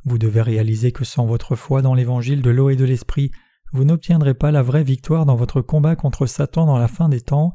Vous 0.05 0.17
devez 0.17 0.41
réaliser 0.41 0.91
que 0.91 1.05
sans 1.05 1.25
votre 1.25 1.55
foi 1.55 1.81
dans 1.81 1.93
l'évangile 1.93 2.41
de 2.41 2.49
l'eau 2.49 2.69
et 2.69 2.75
de 2.75 2.85
l'esprit, 2.85 3.31
vous 3.73 3.83
n'obtiendrez 3.83 4.33
pas 4.33 4.51
la 4.51 4.63
vraie 4.63 4.83
victoire 4.83 5.25
dans 5.25 5.35
votre 5.35 5.61
combat 5.61 5.95
contre 5.95 6.25
Satan 6.25 6.65
dans 6.65 6.77
la 6.77 6.87
fin 6.87 7.09
des 7.09 7.21
temps, 7.21 7.53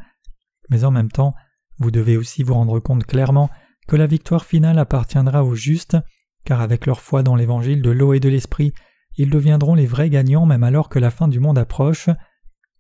mais 0.69 0.85
en 0.85 0.91
même 0.91 1.11
temps, 1.11 1.35
vous 1.79 1.91
devez 1.91 2.17
aussi 2.17 2.43
vous 2.43 2.55
rendre 2.55 2.79
compte 2.81 3.07
clairement 3.07 3.51
que 3.89 3.97
la 3.97 4.07
victoire 4.07 4.45
finale 4.45 4.79
appartiendra 4.79 5.45
aux 5.45 5.55
justes, 5.55 5.97
car 6.45 6.61
avec 6.61 6.87
leur 6.87 7.01
foi 7.01 7.23
dans 7.23 7.37
l'évangile 7.37 7.83
de 7.83 7.91
l'eau 7.91 8.13
et 8.13 8.21
de 8.21 8.29
l'esprit, 8.29 8.73
ils 9.17 9.31
deviendront 9.31 9.75
les 9.75 9.87
vrais 9.87 10.11
gagnants 10.11 10.47
même 10.47 10.63
alors 10.63 10.89
que 10.89 10.99
la 10.99 11.11
fin 11.11 11.29
du 11.29 11.41
monde 11.41 11.59
approche. 11.59 12.09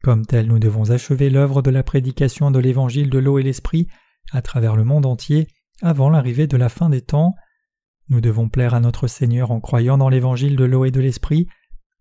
Comme 0.02 0.26
tel, 0.26 0.47
nous 0.47 0.59
devons 0.59 0.90
achever 0.90 1.31
l'œuvre 1.31 1.62
de 1.62 1.71
la 1.71 1.83
prédication 1.83 2.50
de 2.50 2.59
l'évangile 2.59 3.11
de 3.11 3.19
l'eau 3.19 3.38
et 3.38 3.42
l'esprit 3.42 3.88
à 4.33 4.42
travers 4.42 4.76
le 4.76 4.85
monde 4.85 5.07
entier 5.07 5.49
avant 5.83 6.11
l'arrivée 6.11 6.47
de 6.47 6.57
la 6.57 6.69
fin 6.69 6.88
des 6.88 7.02
temps. 7.02 7.35
Nous 8.12 8.21
devons 8.21 8.50
plaire 8.50 8.75
à 8.75 8.81
notre 8.81 9.07
Seigneur 9.07 9.52
en 9.52 9.61
croyant 9.61 9.97
dans 9.97 10.11
l'évangile 10.11 10.54
de 10.54 10.64
l'eau 10.64 10.85
et 10.85 10.90
de 10.90 11.00
l'esprit. 11.00 11.49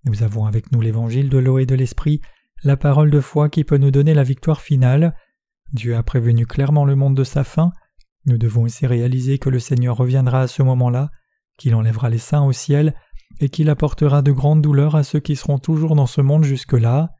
Nous 0.03 0.23
avons 0.23 0.45
avec 0.45 0.73
nous 0.73 0.81
l'évangile 0.81 1.29
de 1.29 1.37
l'eau 1.37 1.57
et 1.57 1.65
de 1.65 1.73
l'esprit, 1.73 2.19
la 2.65 2.75
parole 2.75 3.09
de 3.09 3.21
foi 3.21 3.47
qui 3.47 3.63
peut 3.63 3.77
nous 3.77 3.91
donner 3.91 4.13
la 4.13 4.23
victoire 4.23 4.59
finale. 4.59 5.15
Dieu 5.71 5.95
a 5.95 6.03
prévenu 6.03 6.45
clairement 6.45 6.83
le 6.83 6.97
monde 6.97 7.15
de 7.15 7.23
sa 7.23 7.45
fin. 7.45 7.71
Nous 8.25 8.37
devons 8.37 8.63
aussi 8.63 8.85
réaliser 8.85 9.39
que 9.39 9.47
le 9.47 9.59
Seigneur 9.59 9.95
reviendra 9.95 10.41
à 10.41 10.47
ce 10.47 10.61
moment-là, 10.63 11.11
qu'il 11.57 11.75
enlèvera 11.75 12.09
les 12.09 12.17
saints 12.17 12.43
au 12.43 12.51
ciel 12.51 12.93
et 13.39 13.47
qu'il 13.47 13.69
apportera 13.69 14.21
de 14.21 14.33
grandes 14.33 14.61
douleurs 14.61 14.95
à 14.95 15.03
ceux 15.03 15.21
qui 15.21 15.37
seront 15.37 15.59
toujours 15.59 15.95
dans 15.95 16.07
ce 16.07 16.19
monde 16.19 16.43
jusque-là. 16.43 17.15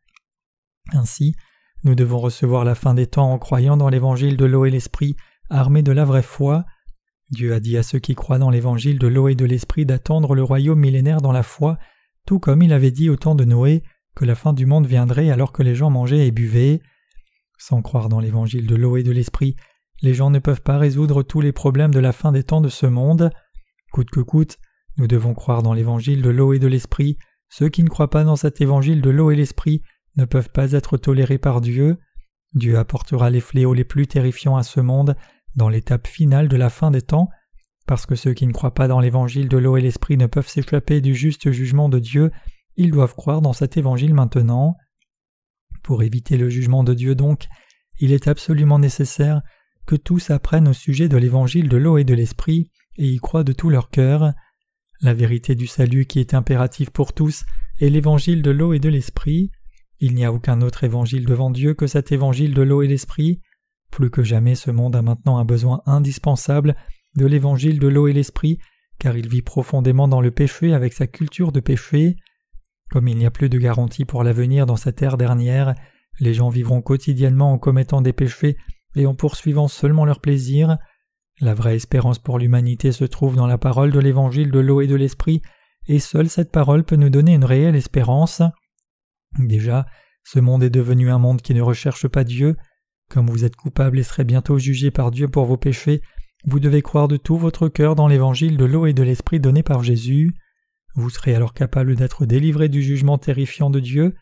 Ainsi, 0.92 1.34
nous 1.86 1.96
devons 1.96 2.20
recevoir 2.20 2.66
la 2.66 2.76
fin 2.76 2.94
des 2.94 3.08
temps 3.08 3.32
en 3.32 3.40
croyant 3.40 3.78
dans 3.78 3.88
l'évangile 3.88 4.36
de 4.36 4.44
l'eau 4.44 4.66
et 4.66 4.70
l'esprit, 4.70 5.16
armés 5.50 5.82
de 5.82 5.94
la 5.94 6.04
vraie 6.04 6.22
foi. 6.22 6.66
Dieu 7.32 7.54
a 7.54 7.60
dit 7.62 7.78
à 7.78 7.84
ceux 7.84 8.00
qui 8.00 8.14
croient 8.14 8.40
dans 8.40 8.50
l'évangile 8.50 9.00
de 9.00 9.08
l'eau 9.08 9.30
et 9.30 9.36
de 9.36 9.46
l'esprit 9.46 9.86
d'attendre 9.86 10.36
le 10.36 10.44
royaume 10.44 10.80
millénaire 10.80 11.22
dans 11.22 11.32
la 11.32 11.44
foi, 11.44 11.78
tout 12.26 12.40
comme 12.40 12.62
il 12.62 12.74
avait 12.74 12.92
dit 12.92 13.10
au 13.10 13.16
temps 13.16 13.36
de 13.36 13.46
Noé 13.46 13.84
que 14.16 14.26
la 14.26 14.36
fin 14.36 14.52
du 14.52 14.66
monde 14.66 14.86
viendrait 14.86 15.30
alors 15.30 15.54
que 15.54 15.64
les 15.64 15.74
gens 15.74 15.90
mangeaient 15.90 16.28
et 16.28 16.32
buvaient. 16.32 16.82
Sans 17.58 17.82
croire 17.82 18.10
dans 18.10 18.20
l'évangile 18.20 18.68
de 18.68 18.76
l'eau 18.76 18.98
et 18.98 19.04
de 19.04 19.12
l'esprit, 19.12 19.56
les 20.02 20.14
gens 20.14 20.30
ne 20.30 20.40
peuvent 20.40 20.62
pas 20.62 20.78
résoudre 20.78 21.24
tous 21.24 21.40
les 21.40 21.54
problèmes 21.54 21.94
de 21.94 22.00
la 22.00 22.12
fin 22.12 22.34
des 22.34 22.44
temps 22.44 22.60
de 22.60 22.70
ce 22.70 22.86
monde. 22.86 23.32
Coûte 23.94 24.10
que 24.10 24.20
coûte, 24.20 24.58
nous 24.98 25.08
devons 25.08 25.34
croire 25.34 25.64
dans 25.64 25.74
l'évangile 25.74 26.22
de 26.22 26.30
l'eau 26.30 26.54
et 26.54 26.60
de 26.60 26.68
l'esprit. 26.68 27.18
Ceux 27.50 27.70
qui 27.70 27.84
ne 27.84 27.90
croient 27.90 28.10
pas 28.10 28.24
dans 28.24 28.36
cet 28.36 28.60
évangile 28.60 29.02
de 29.02 29.10
l'eau 29.10 29.32
et 29.32 29.36
l'esprit 29.36 29.84
ne 30.18 30.26
peuvent 30.26 30.50
pas 30.50 30.74
être 30.74 30.98
tolérés 30.98 31.38
par 31.38 31.62
Dieu. 31.62 31.98
Dieu 32.54 32.78
apportera 32.78 33.30
les 33.30 33.40
fléaux 33.40 33.74
les 33.74 33.86
plus 33.86 34.08
terrifiants 34.08 34.58
à 34.58 34.64
ce 34.64 34.82
monde 34.82 35.16
dans 35.56 35.70
l'étape 35.70 36.08
finale 36.08 36.48
de 36.48 36.58
la 36.58 36.70
fin 36.70 36.92
des 36.92 37.02
temps, 37.02 37.30
parce 37.88 38.06
que 38.06 38.16
ceux 38.16 38.34
qui 38.34 38.48
ne 38.48 38.54
croient 38.54 38.74
pas 38.74 38.88
dans 38.88 39.00
l'évangile 39.00 39.50
de 39.50 39.58
l'eau 39.58 39.78
et 39.78 39.82
l'esprit 39.82 40.18
ne 40.18 40.28
peuvent 40.28 40.48
s'échapper 40.48 41.02
du 41.02 41.16
juste 41.16 41.52
jugement 41.52 41.90
de 41.90 42.00
Dieu, 42.00 42.32
ils 42.78 42.92
doivent 42.92 43.16
croire 43.16 43.42
dans 43.42 43.54
cet 43.54 43.78
évangile 43.78 44.14
maintenant. 44.14 44.76
Pour 45.84 46.04
éviter 46.04 46.38
le 46.38 46.50
jugement 46.50 46.84
de 46.84 46.94
Dieu 46.94 47.16
donc, 47.16 47.48
il 48.00 48.12
est 48.12 48.28
absolument 48.28 48.80
nécessaire 48.80 49.42
que 49.86 49.96
tous 49.96 50.30
apprennent 50.30 50.68
au 50.68 50.74
sujet 50.74 51.10
de 51.10 51.18
l'évangile 51.18 51.70
de 51.70 51.78
l'eau 51.78 51.98
et 51.98 52.04
de 52.04 52.14
l'esprit 52.14 52.70
et 52.98 53.08
y 53.08 53.18
croient 53.18 53.44
de 53.44 53.54
tout 53.54 53.70
leur 53.70 53.90
cœur. 53.90 54.34
La 55.02 55.14
vérité 55.14 55.56
du 55.56 55.68
salut 55.68 56.06
qui 56.06 56.20
est 56.20 56.34
impérative 56.34 56.92
pour 56.92 57.14
tous 57.14 57.44
est 57.80 57.90
l'évangile 57.90 58.42
de 58.42 58.52
l'eau 58.52 58.74
et 58.74 58.80
de 58.80 58.90
l'esprit. 58.90 59.52
Il 60.00 60.16
n'y 60.16 60.26
a 60.26 60.32
aucun 60.32 60.62
autre 60.62 60.84
évangile 60.84 61.26
devant 61.26 61.50
Dieu 61.50 61.74
que 61.74 61.88
cet 61.88 62.12
évangile 62.12 62.54
de 62.54 62.62
l'eau 62.62 62.82
et 62.84 62.88
l'esprit. 62.88 63.42
Plus 63.92 64.10
que 64.10 64.24
jamais 64.24 64.56
ce 64.56 64.72
monde 64.72 64.96
a 64.96 65.02
maintenant 65.02 65.38
un 65.38 65.46
besoin 65.46 65.82
indispensable 65.86 66.76
de 67.16 67.26
l'évangile 67.26 67.80
de 67.80 67.88
l'eau 67.88 68.08
et 68.08 68.14
l'esprit, 68.14 68.58
car 69.00 69.18
il 69.18 69.28
vit 69.28 69.42
profondément 69.42 70.08
dans 70.08 70.22
le 70.22 70.32
péché 70.32 70.74
avec 70.74 70.94
sa 70.94 71.08
culture 71.08 71.52
de 71.52 71.60
péché. 71.60 72.16
Comme 72.90 73.08
il 73.08 73.18
n'y 73.18 73.26
a 73.26 73.32
plus 73.32 73.50
de 73.50 73.58
garantie 73.58 74.06
pour 74.06 74.24
l'avenir 74.24 74.66
dans 74.66 74.76
cette 74.76 75.02
ère 75.02 75.18
dernière, 75.18 75.76
les 76.20 76.34
gens 76.34 76.50
vivront 76.50 76.82
quotidiennement 76.82 77.52
en 77.52 77.58
commettant 77.58 78.02
des 78.02 78.14
péchés 78.14 78.58
et 78.96 79.06
en 79.06 79.16
poursuivant 79.16 79.68
seulement 79.68 80.06
leur 80.06 80.20
plaisir. 80.20 80.78
La 81.40 81.54
vraie 81.54 81.76
espérance 81.76 82.20
pour 82.20 82.38
l'humanité 82.38 82.92
se 82.92 83.06
trouve 83.06 83.36
dans 83.36 83.48
la 83.48 83.58
parole 83.58 83.92
de 83.92 84.00
l'évangile 84.00 84.52
de 84.52 84.60
l'eau 84.60 84.82
et 84.82 84.88
de 84.88 84.96
l'esprit, 84.96 85.42
et 85.88 86.00
seule 86.00 86.30
cette 86.30 86.52
parole 86.52 86.84
peut 86.84 86.96
nous 86.96 87.10
donner 87.10 87.34
une 87.34 87.46
réelle 87.46 87.76
espérance. 87.76 88.42
Déjà, 89.40 89.86
ce 90.24 90.40
monde 90.40 90.64
est 90.64 90.70
devenu 90.70 91.10
un 91.10 91.18
monde 91.18 91.42
qui 91.42 91.54
ne 91.54 91.62
recherche 91.62 92.08
pas 92.08 92.24
Dieu. 92.24 92.56
Comme 93.12 93.30
vous 93.30 93.44
êtes 93.44 93.58
coupable 93.58 94.00
et 94.00 94.04
serez 94.04 94.24
bientôt 94.24 94.58
jugé 94.58 94.90
par 94.90 95.12
Dieu 95.12 95.28
pour 95.28 95.44
vos 95.44 95.58
péchés, 95.58 96.02
vous 96.46 96.62
devez 96.62 96.82
croire 96.82 97.10
de 97.10 97.18
tout 97.18 97.38
votre 97.38 97.68
cœur 97.68 97.94
dans 97.94 98.08
l'évangile 98.08 98.56
de 98.56 98.64
l'eau 98.64 98.86
et 98.86 98.94
de 98.94 99.04
l'esprit 99.04 99.42
donné 99.42 99.64
par 99.64 99.84
Jésus. 99.84 100.34
Vous 100.96 101.10
serez 101.10 101.36
alors 101.36 101.54
capable 101.54 101.98
d'être 101.98 102.26
délivré 102.26 102.70
du 102.70 102.82
jugement 102.82 103.18
terrifiant 103.18 103.70
de 103.70 103.82
Dieu. 103.82 104.16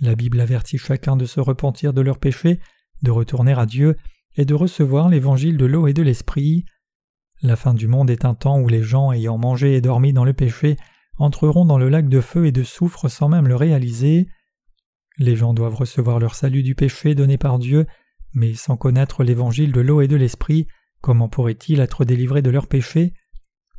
La 0.00 0.16
Bible 0.16 0.40
avertit 0.40 0.78
chacun 0.78 1.14
de 1.14 1.26
se 1.26 1.38
repentir 1.38 1.92
de 1.92 2.00
leurs 2.00 2.18
péchés, 2.18 2.58
de 3.02 3.12
retourner 3.12 3.52
à 3.52 3.66
Dieu 3.66 3.96
et 4.34 4.44
de 4.44 4.54
recevoir 4.54 5.08
l'évangile 5.08 5.56
de 5.56 5.66
l'eau 5.66 5.86
et 5.86 5.92
de 5.92 6.02
l'esprit. 6.02 6.64
La 7.40 7.54
fin 7.54 7.72
du 7.72 7.86
monde 7.86 8.10
est 8.10 8.24
un 8.24 8.34
temps 8.34 8.58
où 8.58 8.66
les 8.66 8.82
gens 8.82 9.12
ayant 9.12 9.38
mangé 9.38 9.76
et 9.76 9.80
dormi 9.80 10.12
dans 10.12 10.24
le 10.24 10.32
péché 10.32 10.76
entreront 11.18 11.66
dans 11.66 11.78
le 11.78 11.88
lac 11.88 12.08
de 12.08 12.20
feu 12.20 12.46
et 12.46 12.52
de 12.52 12.64
soufre 12.64 13.08
sans 13.08 13.28
même 13.28 13.46
le 13.46 13.54
réaliser. 13.54 14.26
Les 15.18 15.36
gens 15.36 15.54
doivent 15.54 15.76
recevoir 15.76 16.18
leur 16.18 16.34
salut 16.34 16.64
du 16.64 16.74
péché 16.74 17.14
donné 17.14 17.38
par 17.38 17.60
Dieu, 17.60 17.86
mais 18.34 18.54
sans 18.54 18.76
connaître 18.76 19.24
l'évangile 19.24 19.72
de 19.72 19.80
l'eau 19.80 20.00
et 20.00 20.08
de 20.08 20.16
l'esprit, 20.16 20.66
comment 21.00 21.28
pourraient-ils 21.28 21.80
être 21.80 22.04
délivrés 22.04 22.42
de 22.42 22.50
leurs 22.50 22.66
péchés? 22.66 23.12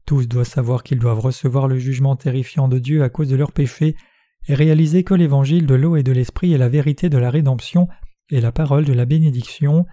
Tous 0.05 0.27
doivent 0.27 0.47
savoir 0.47 0.83
qu'ils 0.83 1.00
doivent 1.00 1.19
recevoir 1.19 1.67
le 1.67 1.77
jugement 1.77 2.15
terrifiant 2.15 2.67
de 2.67 2.79
Dieu 2.79 3.03
à 3.03 3.09
cause 3.09 3.29
de 3.29 3.35
leurs 3.35 3.51
péchés 3.51 3.95
et 4.47 4.53
réaliser 4.53 5.03
que 5.03 5.13
l'évangile 5.13 5.65
de 5.65 5.75
l'eau 5.75 5.95
et 5.95 6.03
de 6.03 6.12
l'esprit 6.12 6.53
est 6.53 6.57
la 6.57 6.69
vérité 6.69 7.09
de 7.09 7.17
la 7.17 7.29
rédemption 7.29 7.88
et 8.29 8.41
la 8.41 8.51
parole 8.51 8.85
de 8.85 8.93
la 8.93 9.05
bénédiction. 9.05 9.85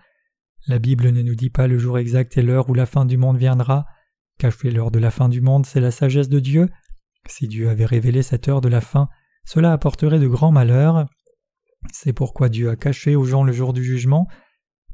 La 0.67 0.79
Bible 0.79 1.11
ne 1.11 1.23
nous 1.23 1.35
dit 1.35 1.51
pas 1.51 1.67
le 1.67 1.79
jour 1.79 1.99
exact 1.99 2.37
et 2.37 2.43
l'heure 2.43 2.69
où 2.69 2.75
la 2.75 2.87
fin 2.87 3.05
du 3.05 3.17
monde 3.17 3.39
viendra. 3.39 3.87
Cacher 4.39 4.71
l'heure 4.71 4.91
de 4.91 4.99
la 4.99 5.11
fin 5.11 5.29
du 5.29 5.41
monde, 5.41 5.67
c'est 5.67 5.81
la 5.81 5.91
sagesse 5.91 6.29
de 6.29 6.41
Dieu. 6.41 6.69
Si 7.27 7.49
Dieu 7.49 7.69
avait 7.69 7.87
révélé 7.87 8.23
cette 8.23 8.49
heure 8.49 8.61
de 8.61 8.69
la 8.69 8.81
fin, 8.81 9.09
cela 9.45 9.73
apporterait 9.73 10.19
de 10.19 10.29
grands 10.29 10.53
malheurs. 10.53 11.07
C'est 11.93 12.13
pourquoi 12.13 12.49
Dieu 12.49 12.71
a 12.71 12.77
caché 12.77 13.17
aux 13.17 13.25
gens 13.25 13.45
le 13.45 13.53
jour 13.53 13.73
du 13.73 13.83
jugement, 13.83 14.29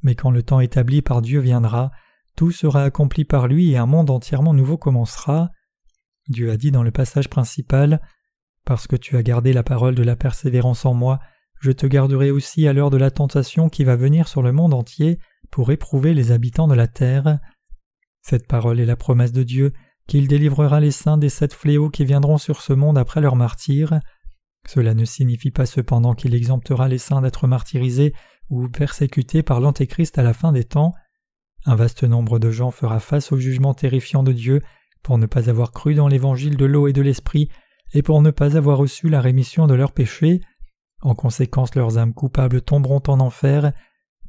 mais 0.02 0.14
quand 0.14 0.30
le 0.30 0.42
temps 0.42 0.60
établi 0.60 1.02
par 1.02 1.22
Dieu 1.22 1.40
viendra, 1.40 1.90
tout 2.36 2.52
sera 2.52 2.84
accompli 2.84 3.24
par 3.24 3.48
lui 3.48 3.72
et 3.72 3.76
un 3.76 3.86
monde 3.86 4.10
entièrement 4.10 4.54
nouveau 4.54 4.76
commencera. 4.76 5.50
Dieu 6.28 6.50
a 6.50 6.56
dit 6.56 6.70
dans 6.70 6.82
le 6.82 6.90
passage 6.90 7.28
principal 7.28 8.00
Parce 8.64 8.86
que 8.86 8.96
tu 8.96 9.16
as 9.16 9.22
gardé 9.22 9.52
la 9.52 9.62
parole 9.62 9.94
de 9.94 10.02
la 10.02 10.16
persévérance 10.16 10.84
en 10.84 10.94
moi, 10.94 11.18
je 11.60 11.72
te 11.72 11.86
garderai 11.86 12.30
aussi 12.30 12.68
à 12.68 12.72
l'heure 12.72 12.90
de 12.90 12.96
la 12.96 13.10
tentation 13.10 13.68
qui 13.68 13.82
va 13.82 13.96
venir 13.96 14.28
sur 14.28 14.42
le 14.42 14.52
monde 14.52 14.74
entier 14.74 15.18
pour 15.50 15.72
éprouver 15.72 16.14
les 16.14 16.30
habitants 16.30 16.68
de 16.68 16.74
la 16.74 16.86
terre. 16.86 17.38
Cette 18.22 18.46
parole 18.46 18.78
est 18.78 18.86
la 18.86 18.96
promesse 18.96 19.32
de 19.32 19.42
Dieu 19.42 19.72
qu'il 20.06 20.28
délivrera 20.28 20.80
les 20.80 20.90
saints 20.90 21.18
des 21.18 21.28
sept 21.28 21.52
fléaux 21.52 21.90
qui 21.90 22.04
viendront 22.04 22.38
sur 22.38 22.62
ce 22.62 22.72
monde 22.72 22.98
après 22.98 23.20
leur 23.20 23.36
martyr. 23.36 24.00
Cela 24.66 24.94
ne 24.94 25.04
signifie 25.04 25.50
pas 25.50 25.66
cependant 25.66 26.14
qu'il 26.14 26.34
exemptera 26.34 26.88
les 26.88 26.98
saints 26.98 27.22
d'être 27.22 27.46
martyrisés 27.46 28.14
ou 28.50 28.68
persécutés 28.68 29.42
par 29.42 29.60
l'Antéchrist 29.60 30.18
à 30.18 30.22
la 30.22 30.32
fin 30.32 30.52
des 30.52 30.64
temps. 30.64 30.94
Un 31.66 31.74
vaste 31.74 32.04
nombre 32.04 32.38
de 32.38 32.50
gens 32.50 32.70
fera 32.70 33.00
face 33.00 33.32
au 33.32 33.38
jugement 33.38 33.74
terrifiant 33.74 34.22
de 34.22 34.32
Dieu 34.32 34.62
pour 35.02 35.18
ne 35.18 35.26
pas 35.26 35.50
avoir 35.50 35.72
cru 35.72 35.94
dans 35.94 36.08
l'évangile 36.08 36.56
de 36.56 36.64
l'eau 36.64 36.88
et 36.88 36.92
de 36.92 37.02
l'esprit 37.02 37.48
et 37.94 38.02
pour 38.02 38.22
ne 38.22 38.30
pas 38.30 38.56
avoir 38.56 38.78
reçu 38.78 39.08
la 39.08 39.20
rémission 39.20 39.66
de 39.66 39.74
leurs 39.74 39.92
péchés. 39.92 40.40
En 41.00 41.14
conséquence, 41.14 41.74
leurs 41.74 41.98
âmes 41.98 42.14
coupables 42.14 42.60
tomberont 42.60 43.02
en 43.08 43.20
enfer, 43.20 43.72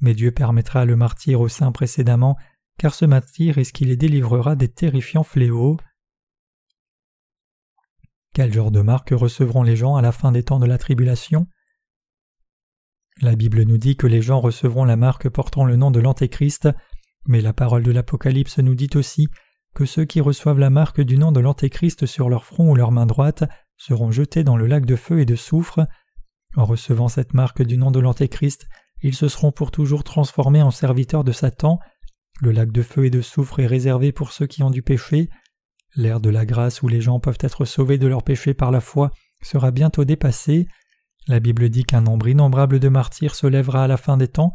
mais 0.01 0.13
Dieu 0.13 0.31
permettra 0.31 0.85
le 0.85 0.95
martyr 0.95 1.41
aux 1.41 1.49
saints 1.49 1.71
précédemment, 1.71 2.37
car 2.77 2.93
ce 2.93 3.05
martyr 3.05 3.57
est 3.57 3.63
ce 3.63 3.73
qui 3.73 3.85
les 3.85 3.97
délivrera 3.97 4.55
des 4.55 4.69
terrifiants 4.69 5.23
fléaux. 5.23 5.77
Quel 8.33 8.53
genre 8.53 8.71
de 8.71 8.81
marque 8.81 9.09
recevront 9.09 9.63
les 9.63 9.75
gens 9.75 9.95
à 9.95 10.01
la 10.01 10.11
fin 10.11 10.31
des 10.31 10.43
temps 10.43 10.59
de 10.59 10.65
la 10.65 10.77
tribulation? 10.77 11.47
La 13.21 13.35
Bible 13.35 13.63
nous 13.63 13.77
dit 13.77 13.97
que 13.97 14.07
les 14.07 14.21
gens 14.21 14.39
recevront 14.39 14.85
la 14.85 14.95
marque 14.95 15.27
portant 15.27 15.65
le 15.65 15.75
nom 15.75 15.91
de 15.91 15.99
l'Antéchrist, 15.99 16.69
mais 17.27 17.41
la 17.41 17.51
parole 17.51 17.83
de 17.83 17.91
l'Apocalypse 17.91 18.59
nous 18.59 18.75
dit 18.75 18.89
aussi 18.95 19.27
que 19.75 19.85
ceux 19.85 20.05
qui 20.05 20.21
reçoivent 20.21 20.59
la 20.59 20.69
marque 20.69 21.01
du 21.01 21.17
nom 21.17 21.33
de 21.33 21.41
l'Antéchrist 21.41 22.05
sur 22.05 22.29
leur 22.29 22.45
front 22.45 22.71
ou 22.71 22.75
leur 22.75 22.91
main 22.91 23.05
droite 23.05 23.43
seront 23.75 24.11
jetés 24.11 24.45
dans 24.45 24.55
le 24.55 24.67
lac 24.67 24.85
de 24.85 24.95
feu 24.95 25.19
et 25.19 25.25
de 25.25 25.35
soufre. 25.35 25.81
En 26.55 26.63
recevant 26.63 27.09
cette 27.09 27.33
marque 27.33 27.61
du 27.61 27.77
nom 27.77 27.91
de 27.91 27.99
l'Antéchrist, 27.99 28.67
ils 29.01 29.15
se 29.15 29.27
seront 29.27 29.51
pour 29.51 29.71
toujours 29.71 30.05
transformés 30.05 30.61
en 30.61 30.71
serviteurs 30.71 31.25
de 31.25 31.33
Satan. 31.33 31.79
Le 32.41 32.51
lac 32.51 32.71
de 32.71 32.81
feu 32.81 33.05
et 33.05 33.09
de 33.09 33.21
soufre 33.21 33.59
est 33.59 33.67
réservé 33.67 34.13
pour 34.13 34.31
ceux 34.31 34.47
qui 34.47 34.63
ont 34.63 34.71
du 34.71 34.81
péché. 34.81 35.29
L'ère 35.95 36.21
de 36.21 36.29
la 36.29 36.45
grâce 36.45 36.81
où 36.81 36.87
les 36.87 37.01
gens 37.01 37.19
peuvent 37.19 37.37
être 37.41 37.65
sauvés 37.65 37.97
de 37.97 38.07
leurs 38.07 38.23
péchés 38.23 38.53
par 38.53 38.71
la 38.71 38.79
foi 38.79 39.11
sera 39.41 39.71
bientôt 39.71 40.05
dépassée. 40.05 40.67
La 41.29 41.39
Bible 41.39 41.69
dit 41.69 41.83
qu'un 41.83 42.01
nombre 42.01 42.27
innombrable 42.27 42.79
de 42.79 42.89
martyrs 42.89 43.35
se 43.35 43.45
lèvera 43.45 43.83
à 43.83 43.87
la 43.87 43.97
fin 43.97 44.17
des 44.17 44.27
temps. 44.27 44.51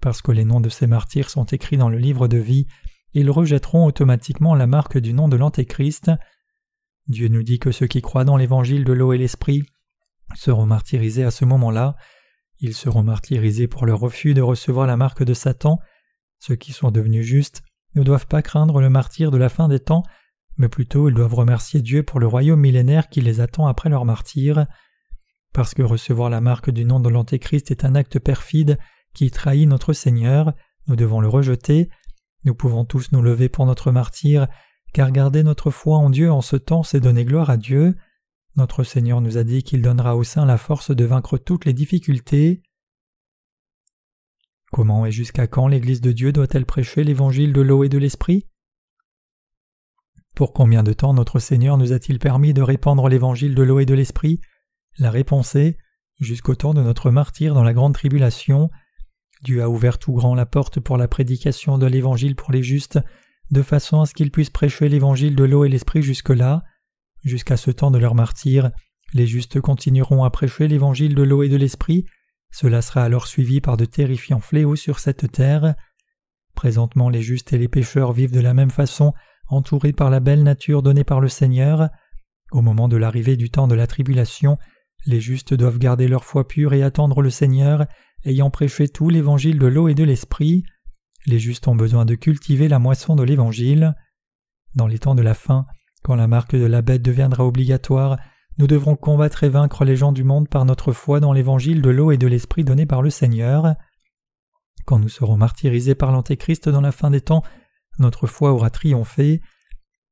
Parce 0.00 0.22
que 0.22 0.30
les 0.30 0.44
noms 0.44 0.60
de 0.60 0.68
ces 0.68 0.86
martyrs 0.86 1.28
sont 1.28 1.44
écrits 1.44 1.76
dans 1.76 1.88
le 1.88 1.98
livre 1.98 2.28
de 2.28 2.38
vie, 2.38 2.68
ils 3.14 3.30
rejetteront 3.30 3.84
automatiquement 3.84 4.54
la 4.54 4.68
marque 4.68 4.96
du 4.96 5.12
nom 5.12 5.28
de 5.28 5.36
l'Antéchrist. 5.36 6.12
Dieu 7.08 7.26
nous 7.26 7.42
dit 7.42 7.58
que 7.58 7.72
ceux 7.72 7.88
qui 7.88 8.00
croient 8.00 8.24
dans 8.24 8.36
l'évangile 8.36 8.84
de 8.84 8.92
l'eau 8.92 9.12
et 9.12 9.18
l'esprit 9.18 9.64
seront 10.36 10.66
martyrisés 10.66 11.24
à 11.24 11.32
ce 11.32 11.44
moment-là. 11.44 11.96
Ils 12.60 12.74
seront 12.74 13.02
martyrisés 13.02 13.66
pour 13.66 13.84
leur 13.84 13.98
refus 13.98 14.34
de 14.34 14.40
recevoir 14.40 14.86
la 14.86 14.96
marque 14.96 15.24
de 15.24 15.34
Satan. 15.34 15.80
Ceux 16.38 16.54
qui 16.56 16.72
sont 16.72 16.92
devenus 16.92 17.26
justes 17.26 17.62
ne 17.96 18.04
doivent 18.04 18.28
pas 18.28 18.40
craindre 18.40 18.80
le 18.80 18.88
martyr 18.88 19.32
de 19.32 19.36
la 19.36 19.48
fin 19.48 19.68
des 19.68 19.80
temps 19.80 20.04
mais 20.56 20.68
plutôt 20.68 21.08
ils 21.08 21.14
doivent 21.14 21.34
remercier 21.34 21.82
Dieu 21.82 22.02
pour 22.02 22.20
le 22.20 22.26
royaume 22.26 22.60
millénaire 22.60 23.08
qui 23.08 23.20
les 23.20 23.40
attend 23.40 23.66
après 23.66 23.88
leur 23.88 24.04
martyr. 24.04 24.66
Parce 25.54 25.72
que 25.72 25.82
recevoir 25.82 26.30
la 26.30 26.40
marque 26.40 26.70
du 26.70 26.84
nom 26.84 26.98
de 26.98 27.08
l'Antéchrist 27.08 27.70
est 27.70 27.84
un 27.84 27.94
acte 27.94 28.18
perfide 28.18 28.76
qui 29.14 29.30
trahit 29.30 29.68
notre 29.68 29.92
Seigneur, 29.92 30.52
nous 30.88 30.96
devons 30.96 31.20
le 31.20 31.28
rejeter. 31.28 31.88
Nous 32.42 32.56
pouvons 32.56 32.84
tous 32.84 33.12
nous 33.12 33.22
lever 33.22 33.48
pour 33.48 33.64
notre 33.64 33.92
martyr, 33.92 34.48
car 34.92 35.12
garder 35.12 35.44
notre 35.44 35.70
foi 35.70 35.96
en 35.96 36.10
Dieu 36.10 36.30
en 36.30 36.40
ce 36.40 36.56
temps, 36.56 36.82
c'est 36.82 36.98
donner 36.98 37.24
gloire 37.24 37.50
à 37.50 37.56
Dieu. 37.56 37.94
Notre 38.56 38.82
Seigneur 38.82 39.20
nous 39.20 39.38
a 39.38 39.44
dit 39.44 39.62
qu'il 39.62 39.80
donnera 39.80 40.16
aux 40.16 40.24
saints 40.24 40.44
la 40.44 40.58
force 40.58 40.90
de 40.90 41.04
vaincre 41.04 41.38
toutes 41.38 41.66
les 41.66 41.72
difficultés. 41.72 42.60
Comment 44.72 45.06
et 45.06 45.12
jusqu'à 45.12 45.46
quand 45.46 45.68
l'Église 45.68 46.00
de 46.00 46.10
Dieu 46.10 46.32
doit-elle 46.32 46.66
prêcher 46.66 47.04
l'évangile 47.04 47.52
de 47.52 47.60
l'eau 47.60 47.84
et 47.84 47.88
de 47.88 47.98
l'esprit? 47.98 48.48
Pour 50.34 50.52
combien 50.52 50.82
de 50.82 50.92
temps 50.92 51.14
notre 51.14 51.38
Seigneur 51.38 51.78
nous 51.78 51.92
a-t-il 51.92 52.18
permis 52.18 52.52
de 52.52 52.62
répandre 52.62 53.08
l'évangile 53.08 53.54
de 53.54 53.62
l'eau 53.62 53.78
et 53.78 53.86
de 53.86 53.94
l'esprit? 53.94 54.40
La 54.98 55.10
réponse 55.10 55.54
est 55.54 55.76
jusqu'au 56.20 56.54
temps 56.54 56.74
de 56.74 56.82
notre 56.82 57.10
martyr 57.10 57.54
dans 57.54 57.64
la 57.64 57.74
grande 57.74 57.94
tribulation. 57.94 58.70
Dieu 59.42 59.62
a 59.62 59.68
ouvert 59.68 59.98
tout 59.98 60.12
grand 60.12 60.34
la 60.34 60.46
porte 60.46 60.80
pour 60.80 60.96
la 60.96 61.08
prédication 61.08 61.78
de 61.78 61.86
l'Évangile 61.86 62.36
pour 62.36 62.52
les 62.52 62.62
justes, 62.62 62.98
de 63.50 63.62
façon 63.62 64.00
à 64.00 64.06
ce 64.06 64.14
qu'ils 64.14 64.30
puissent 64.30 64.50
prêcher 64.50 64.88
l'Évangile 64.88 65.34
de 65.36 65.44
l'eau 65.44 65.64
et 65.64 65.68
l'Esprit 65.68 66.02
jusque-là. 66.02 66.62
Jusqu'à 67.22 67.56
ce 67.56 67.70
temps 67.70 67.90
de 67.90 67.98
leur 67.98 68.14
martyr, 68.14 68.70
les 69.12 69.26
justes 69.26 69.60
continueront 69.60 70.24
à 70.24 70.30
prêcher 70.30 70.68
l'Évangile 70.68 71.14
de 71.14 71.22
l'eau 71.22 71.42
et 71.42 71.48
de 71.48 71.56
l'Esprit, 71.56 72.06
cela 72.54 72.82
sera 72.82 73.02
alors 73.02 73.26
suivi 73.26 73.60
par 73.60 73.76
de 73.76 73.84
terrifiants 73.84 74.38
fléaux 74.38 74.76
sur 74.76 75.00
cette 75.00 75.32
terre. 75.32 75.74
Présentement 76.54 77.08
les 77.08 77.20
justes 77.20 77.52
et 77.52 77.58
les 77.58 77.66
pécheurs 77.66 78.12
vivent 78.12 78.30
de 78.30 78.38
la 78.38 78.54
même 78.54 78.70
façon, 78.70 79.12
entourés 79.48 79.92
par 79.92 80.08
la 80.08 80.20
belle 80.20 80.44
nature 80.44 80.80
donnée 80.80 81.02
par 81.02 81.20
le 81.20 81.28
Seigneur. 81.28 81.88
Au 82.52 82.62
moment 82.62 82.86
de 82.86 82.96
l'arrivée 82.96 83.36
du 83.36 83.50
temps 83.50 83.66
de 83.66 83.74
la 83.74 83.88
tribulation, 83.88 84.56
les 85.06 85.20
justes 85.20 85.54
doivent 85.54 85.78
garder 85.78 86.08
leur 86.08 86.24
foi 86.24 86.46
pure 86.48 86.72
et 86.74 86.82
attendre 86.82 87.22
le 87.22 87.30
Seigneur, 87.30 87.86
ayant 88.24 88.50
prêché 88.50 88.88
tout 88.88 89.08
l'évangile 89.08 89.58
de 89.58 89.66
l'eau 89.66 89.88
et 89.88 89.94
de 89.94 90.04
l'esprit. 90.04 90.64
Les 91.26 91.38
justes 91.38 91.68
ont 91.68 91.74
besoin 91.74 92.04
de 92.04 92.14
cultiver 92.14 92.68
la 92.68 92.78
moisson 92.78 93.16
de 93.16 93.22
l'évangile. 93.22 93.94
Dans 94.74 94.86
les 94.86 94.98
temps 94.98 95.14
de 95.14 95.22
la 95.22 95.34
fin, 95.34 95.66
quand 96.02 96.14
la 96.14 96.26
marque 96.26 96.56
de 96.56 96.66
la 96.66 96.82
bête 96.82 97.02
deviendra 97.02 97.44
obligatoire, 97.44 98.18
nous 98.58 98.66
devrons 98.66 98.96
combattre 98.96 99.44
et 99.44 99.48
vaincre 99.48 99.84
les 99.84 99.96
gens 99.96 100.12
du 100.12 100.24
monde 100.24 100.48
par 100.48 100.64
notre 100.64 100.92
foi 100.92 101.20
dans 101.20 101.32
l'évangile 101.32 101.82
de 101.82 101.90
l'eau 101.90 102.12
et 102.12 102.18
de 102.18 102.26
l'esprit 102.26 102.64
donné 102.64 102.86
par 102.86 103.02
le 103.02 103.10
Seigneur. 103.10 103.74
Quand 104.84 104.98
nous 104.98 105.08
serons 105.08 105.36
martyrisés 105.36 105.94
par 105.94 106.12
l'Antéchrist 106.12 106.68
dans 106.68 106.80
la 106.80 106.92
fin 106.92 107.10
des 107.10 107.20
temps, 107.20 107.42
notre 107.98 108.26
foi 108.26 108.52
aura 108.52 108.70
triomphé. 108.70 109.40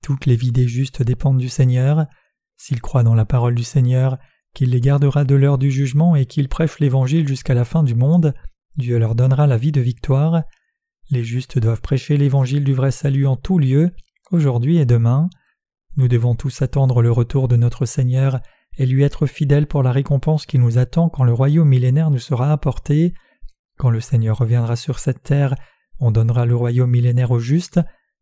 Toutes 0.02 0.26
les 0.26 0.36
vies 0.36 0.52
des 0.52 0.66
justes 0.66 1.02
dépendent 1.02 1.38
du 1.38 1.48
Seigneur. 1.48 2.06
S'ils 2.56 2.80
croient 2.80 3.04
dans 3.04 3.14
la 3.14 3.24
parole 3.24 3.54
du 3.54 3.64
Seigneur, 3.64 4.18
qu'il 4.54 4.70
les 4.70 4.80
gardera 4.80 5.24
de 5.24 5.34
l'heure 5.34 5.58
du 5.58 5.70
jugement 5.70 6.16
et 6.16 6.26
qu'ils 6.26 6.48
prêchent 6.48 6.78
l'Évangile 6.78 7.26
jusqu'à 7.26 7.54
la 7.54 7.64
fin 7.64 7.82
du 7.82 7.94
monde, 7.94 8.34
Dieu 8.76 8.98
leur 8.98 9.14
donnera 9.14 9.46
la 9.46 9.56
vie 9.56 9.72
de 9.72 9.80
victoire. 9.80 10.42
Les 11.10 11.24
justes 11.24 11.58
doivent 11.58 11.80
prêcher 11.80 12.16
l'Évangile 12.16 12.64
du 12.64 12.74
vrai 12.74 12.90
salut 12.90 13.26
en 13.26 13.36
tout 13.36 13.58
lieu, 13.58 13.90
aujourd'hui 14.30 14.78
et 14.78 14.86
demain. 14.86 15.28
Nous 15.96 16.08
devons 16.08 16.34
tous 16.34 16.62
attendre 16.62 17.02
le 17.02 17.10
retour 17.10 17.48
de 17.48 17.56
notre 17.56 17.86
Seigneur 17.86 18.40
et 18.78 18.86
lui 18.86 19.02
être 19.02 19.26
fidèles 19.26 19.66
pour 19.66 19.82
la 19.82 19.92
récompense 19.92 20.46
qui 20.46 20.58
nous 20.58 20.78
attend 20.78 21.08
quand 21.08 21.24
le 21.24 21.34
royaume 21.34 21.68
millénaire 21.68 22.10
nous 22.10 22.18
sera 22.18 22.52
apporté. 22.52 23.12
Quand 23.78 23.90
le 23.90 24.00
Seigneur 24.00 24.38
reviendra 24.38 24.76
sur 24.76 24.98
cette 24.98 25.22
terre, 25.22 25.54
on 26.00 26.10
donnera 26.10 26.46
le 26.46 26.56
royaume 26.56 26.90
millénaire 26.90 27.30
aux 27.30 27.38
justes, 27.38 27.80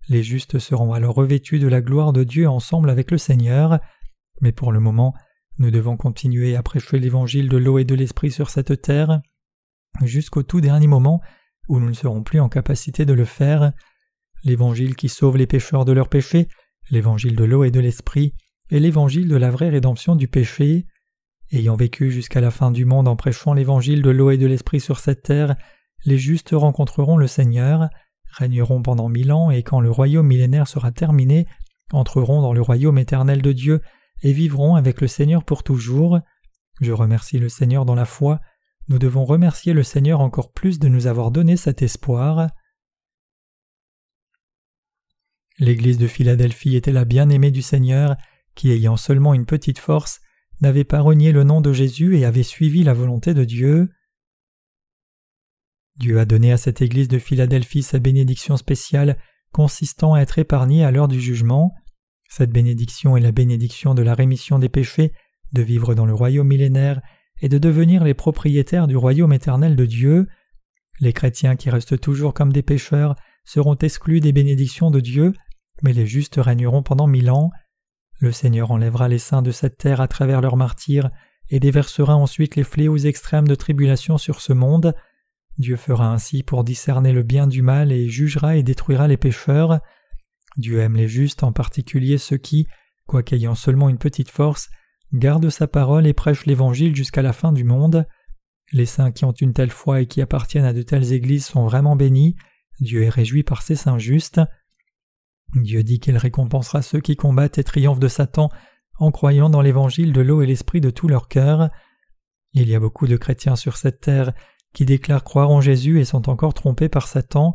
les 0.08 0.22
justes 0.22 0.58
seront 0.58 0.92
alors 0.92 1.14
revêtus 1.14 1.58
de 1.58 1.68
la 1.68 1.80
gloire 1.80 2.12
de 2.12 2.24
Dieu 2.24 2.48
ensemble 2.48 2.90
avec 2.90 3.10
le 3.10 3.18
Seigneur, 3.18 3.78
mais 4.40 4.52
pour 4.52 4.72
le 4.72 4.80
moment, 4.80 5.14
nous 5.60 5.70
devons 5.70 5.98
continuer 5.98 6.56
à 6.56 6.62
prêcher 6.62 6.98
l'évangile 6.98 7.50
de 7.50 7.58
l'eau 7.58 7.78
et 7.78 7.84
de 7.84 7.94
l'esprit 7.94 8.30
sur 8.30 8.48
cette 8.48 8.80
terre 8.80 9.20
jusqu'au 10.02 10.42
tout 10.42 10.62
dernier 10.62 10.86
moment 10.86 11.20
où 11.68 11.78
nous 11.78 11.88
ne 11.90 11.94
serons 11.94 12.22
plus 12.22 12.40
en 12.40 12.48
capacité 12.48 13.04
de 13.04 13.12
le 13.12 13.26
faire. 13.26 13.72
L'évangile 14.42 14.96
qui 14.96 15.10
sauve 15.10 15.36
les 15.36 15.46
pécheurs 15.46 15.84
de 15.84 15.92
leurs 15.92 16.08
péchés, 16.08 16.48
l'évangile 16.90 17.36
de 17.36 17.44
l'eau 17.44 17.62
et 17.62 17.70
de 17.70 17.78
l'esprit, 17.78 18.32
et 18.70 18.80
l'évangile 18.80 19.28
de 19.28 19.36
la 19.36 19.50
vraie 19.50 19.68
rédemption 19.68 20.16
du 20.16 20.28
péché. 20.28 20.86
Ayant 21.52 21.76
vécu 21.76 22.10
jusqu'à 22.10 22.40
la 22.40 22.50
fin 22.50 22.70
du 22.70 22.86
monde 22.86 23.06
en 23.06 23.16
prêchant 23.16 23.52
l'évangile 23.52 24.00
de 24.00 24.10
l'eau 24.10 24.30
et 24.30 24.38
de 24.38 24.46
l'esprit 24.46 24.80
sur 24.80 24.98
cette 24.98 25.24
terre, 25.24 25.56
les 26.06 26.16
justes 26.16 26.54
rencontreront 26.54 27.18
le 27.18 27.26
Seigneur, 27.26 27.90
régneront 28.30 28.80
pendant 28.80 29.10
mille 29.10 29.30
ans 29.30 29.50
et 29.50 29.62
quand 29.62 29.80
le 29.80 29.90
royaume 29.90 30.26
millénaire 30.26 30.68
sera 30.68 30.90
terminé, 30.90 31.46
entreront 31.92 32.40
dans 32.40 32.54
le 32.54 32.62
royaume 32.62 32.96
éternel 32.96 33.42
de 33.42 33.52
Dieu 33.52 33.82
et 34.22 34.32
vivront 34.32 34.74
avec 34.74 35.00
le 35.00 35.08
Seigneur 35.08 35.44
pour 35.44 35.62
toujours. 35.62 36.20
Je 36.80 36.92
remercie 36.92 37.38
le 37.38 37.48
Seigneur 37.48 37.84
dans 37.84 37.94
la 37.94 38.04
foi. 38.04 38.40
Nous 38.88 38.98
devons 38.98 39.24
remercier 39.24 39.72
le 39.72 39.82
Seigneur 39.82 40.20
encore 40.20 40.52
plus 40.52 40.78
de 40.78 40.88
nous 40.88 41.06
avoir 41.06 41.30
donné 41.30 41.56
cet 41.56 41.82
espoir. 41.82 42.48
L'Église 45.58 45.98
de 45.98 46.06
Philadelphie 46.06 46.76
était 46.76 46.92
la 46.92 47.04
bien-aimée 47.04 47.50
du 47.50 47.62
Seigneur, 47.62 48.16
qui, 48.54 48.70
ayant 48.70 48.96
seulement 48.96 49.34
une 49.34 49.46
petite 49.46 49.78
force, 49.78 50.20
n'avait 50.60 50.84
pas 50.84 51.00
renié 51.00 51.32
le 51.32 51.44
nom 51.44 51.60
de 51.60 51.72
Jésus 51.72 52.18
et 52.18 52.24
avait 52.24 52.42
suivi 52.42 52.82
la 52.82 52.94
volonté 52.94 53.34
de 53.34 53.44
Dieu. 53.44 53.90
Dieu 55.96 56.18
a 56.18 56.24
donné 56.24 56.50
à 56.52 56.56
cette 56.56 56.80
Église 56.80 57.08
de 57.08 57.18
Philadelphie 57.18 57.82
sa 57.82 57.98
bénédiction 57.98 58.56
spéciale 58.56 59.18
consistant 59.52 60.14
à 60.14 60.20
être 60.20 60.38
épargnée 60.38 60.84
à 60.84 60.90
l'heure 60.90 61.08
du 61.08 61.20
jugement. 61.20 61.74
Cette 62.30 62.52
bénédiction 62.52 63.16
est 63.16 63.20
la 63.20 63.32
bénédiction 63.32 63.94
de 63.94 64.02
la 64.02 64.14
rémission 64.14 64.60
des 64.60 64.68
péchés, 64.68 65.12
de 65.52 65.62
vivre 65.62 65.96
dans 65.96 66.06
le 66.06 66.14
royaume 66.14 66.46
millénaire 66.46 67.00
et 67.42 67.48
de 67.48 67.58
devenir 67.58 68.04
les 68.04 68.14
propriétaires 68.14 68.86
du 68.86 68.96
royaume 68.96 69.32
éternel 69.32 69.74
de 69.74 69.84
Dieu. 69.84 70.28
Les 71.00 71.12
chrétiens 71.12 71.56
qui 71.56 71.70
restent 71.70 72.00
toujours 72.00 72.32
comme 72.32 72.52
des 72.52 72.62
pécheurs 72.62 73.16
seront 73.44 73.74
exclus 73.74 74.20
des 74.20 74.32
bénédictions 74.32 74.92
de 74.92 75.00
Dieu, 75.00 75.32
mais 75.82 75.92
les 75.92 76.06
justes 76.06 76.36
régneront 76.38 76.84
pendant 76.84 77.08
mille 77.08 77.30
ans. 77.30 77.50
Le 78.20 78.30
Seigneur 78.30 78.70
enlèvera 78.70 79.08
les 79.08 79.18
saints 79.18 79.42
de 79.42 79.50
cette 79.50 79.78
terre 79.78 80.00
à 80.00 80.06
travers 80.06 80.40
leurs 80.40 80.56
martyrs 80.56 81.10
et 81.48 81.58
déversera 81.58 82.14
ensuite 82.14 82.54
les 82.54 82.64
fléaux 82.64 82.96
extrêmes 82.96 83.48
de 83.48 83.56
tribulation 83.56 84.18
sur 84.18 84.40
ce 84.40 84.52
monde. 84.52 84.94
Dieu 85.58 85.74
fera 85.74 86.12
ainsi 86.12 86.44
pour 86.44 86.62
discerner 86.62 87.12
le 87.12 87.24
bien 87.24 87.48
du 87.48 87.62
mal 87.62 87.90
et 87.90 88.08
jugera 88.08 88.56
et 88.56 88.62
détruira 88.62 89.08
les 89.08 89.16
pécheurs. 89.16 89.80
Dieu 90.56 90.80
aime 90.80 90.96
les 90.96 91.08
justes, 91.08 91.42
en 91.42 91.52
particulier 91.52 92.18
ceux 92.18 92.36
qui, 92.36 92.66
quoiqu'ayant 93.06 93.54
seulement 93.54 93.88
une 93.88 93.98
petite 93.98 94.30
force, 94.30 94.70
gardent 95.12 95.50
sa 95.50 95.66
parole 95.66 96.06
et 96.06 96.12
prêchent 96.12 96.46
l'Évangile 96.46 96.94
jusqu'à 96.94 97.22
la 97.22 97.32
fin 97.32 97.52
du 97.52 97.64
monde. 97.64 98.06
Les 98.72 98.86
saints 98.86 99.10
qui 99.10 99.24
ont 99.24 99.32
une 99.32 99.52
telle 99.52 99.70
foi 99.70 100.00
et 100.00 100.06
qui 100.06 100.20
appartiennent 100.20 100.64
à 100.64 100.72
de 100.72 100.82
telles 100.82 101.12
églises 101.12 101.46
sont 101.46 101.64
vraiment 101.64 101.96
bénis. 101.96 102.36
Dieu 102.80 103.02
est 103.02 103.08
réjoui 103.08 103.42
par 103.42 103.62
ces 103.62 103.74
saints 103.74 103.98
justes. 103.98 104.40
Dieu 105.54 105.82
dit 105.82 105.98
qu'il 105.98 106.16
récompensera 106.16 106.82
ceux 106.82 107.00
qui 107.00 107.16
combattent 107.16 107.58
et 107.58 107.64
triomphent 107.64 107.98
de 107.98 108.08
Satan 108.08 108.50
en 108.98 109.10
croyant 109.10 109.50
dans 109.50 109.62
l'évangile 109.62 110.12
de 110.12 110.20
l'eau 110.20 110.42
et 110.42 110.46
l'esprit 110.46 110.80
de 110.80 110.90
tout 110.90 111.08
leur 111.08 111.26
cœur. 111.26 111.70
Il 112.52 112.68
y 112.68 112.74
a 112.74 112.80
beaucoup 112.80 113.06
de 113.06 113.16
chrétiens 113.16 113.56
sur 113.56 113.76
cette 113.76 114.00
terre 114.00 114.32
qui 114.72 114.84
déclarent 114.84 115.24
croire 115.24 115.50
en 115.50 115.60
Jésus 115.60 115.98
et 116.00 116.04
sont 116.04 116.28
encore 116.28 116.54
trompés 116.54 116.88
par 116.88 117.08
Satan. 117.08 117.54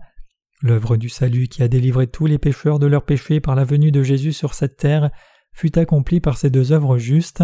L'œuvre 0.61 0.97
du 0.97 1.09
salut 1.09 1.47
qui 1.47 1.63
a 1.63 1.67
délivré 1.67 2.07
tous 2.07 2.25
les 2.25 2.37
pécheurs 2.37 2.79
de 2.79 2.87
leurs 2.87 3.05
péchés 3.05 3.39
par 3.39 3.55
la 3.55 3.65
venue 3.65 3.91
de 3.91 4.03
Jésus 4.03 4.33
sur 4.33 4.53
cette 4.53 4.77
terre 4.77 5.11
fut 5.53 5.77
accomplie 5.77 6.19
par 6.19 6.37
ces 6.37 6.49
deux 6.49 6.71
œuvres 6.71 6.97
justes. 6.97 7.43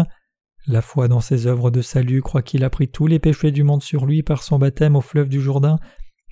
La 0.66 0.82
foi 0.82 1.08
dans 1.08 1.20
ces 1.20 1.46
œuvres 1.46 1.70
de 1.70 1.82
salut 1.82 2.22
croit 2.22 2.42
qu'il 2.42 2.64
a 2.64 2.70
pris 2.70 2.88
tous 2.88 3.06
les 3.06 3.18
péchés 3.18 3.50
du 3.50 3.64
monde 3.64 3.82
sur 3.82 4.06
lui 4.06 4.22
par 4.22 4.42
son 4.42 4.58
baptême 4.58 4.96
au 4.96 5.00
fleuve 5.00 5.28
du 5.28 5.40
Jourdain 5.40 5.78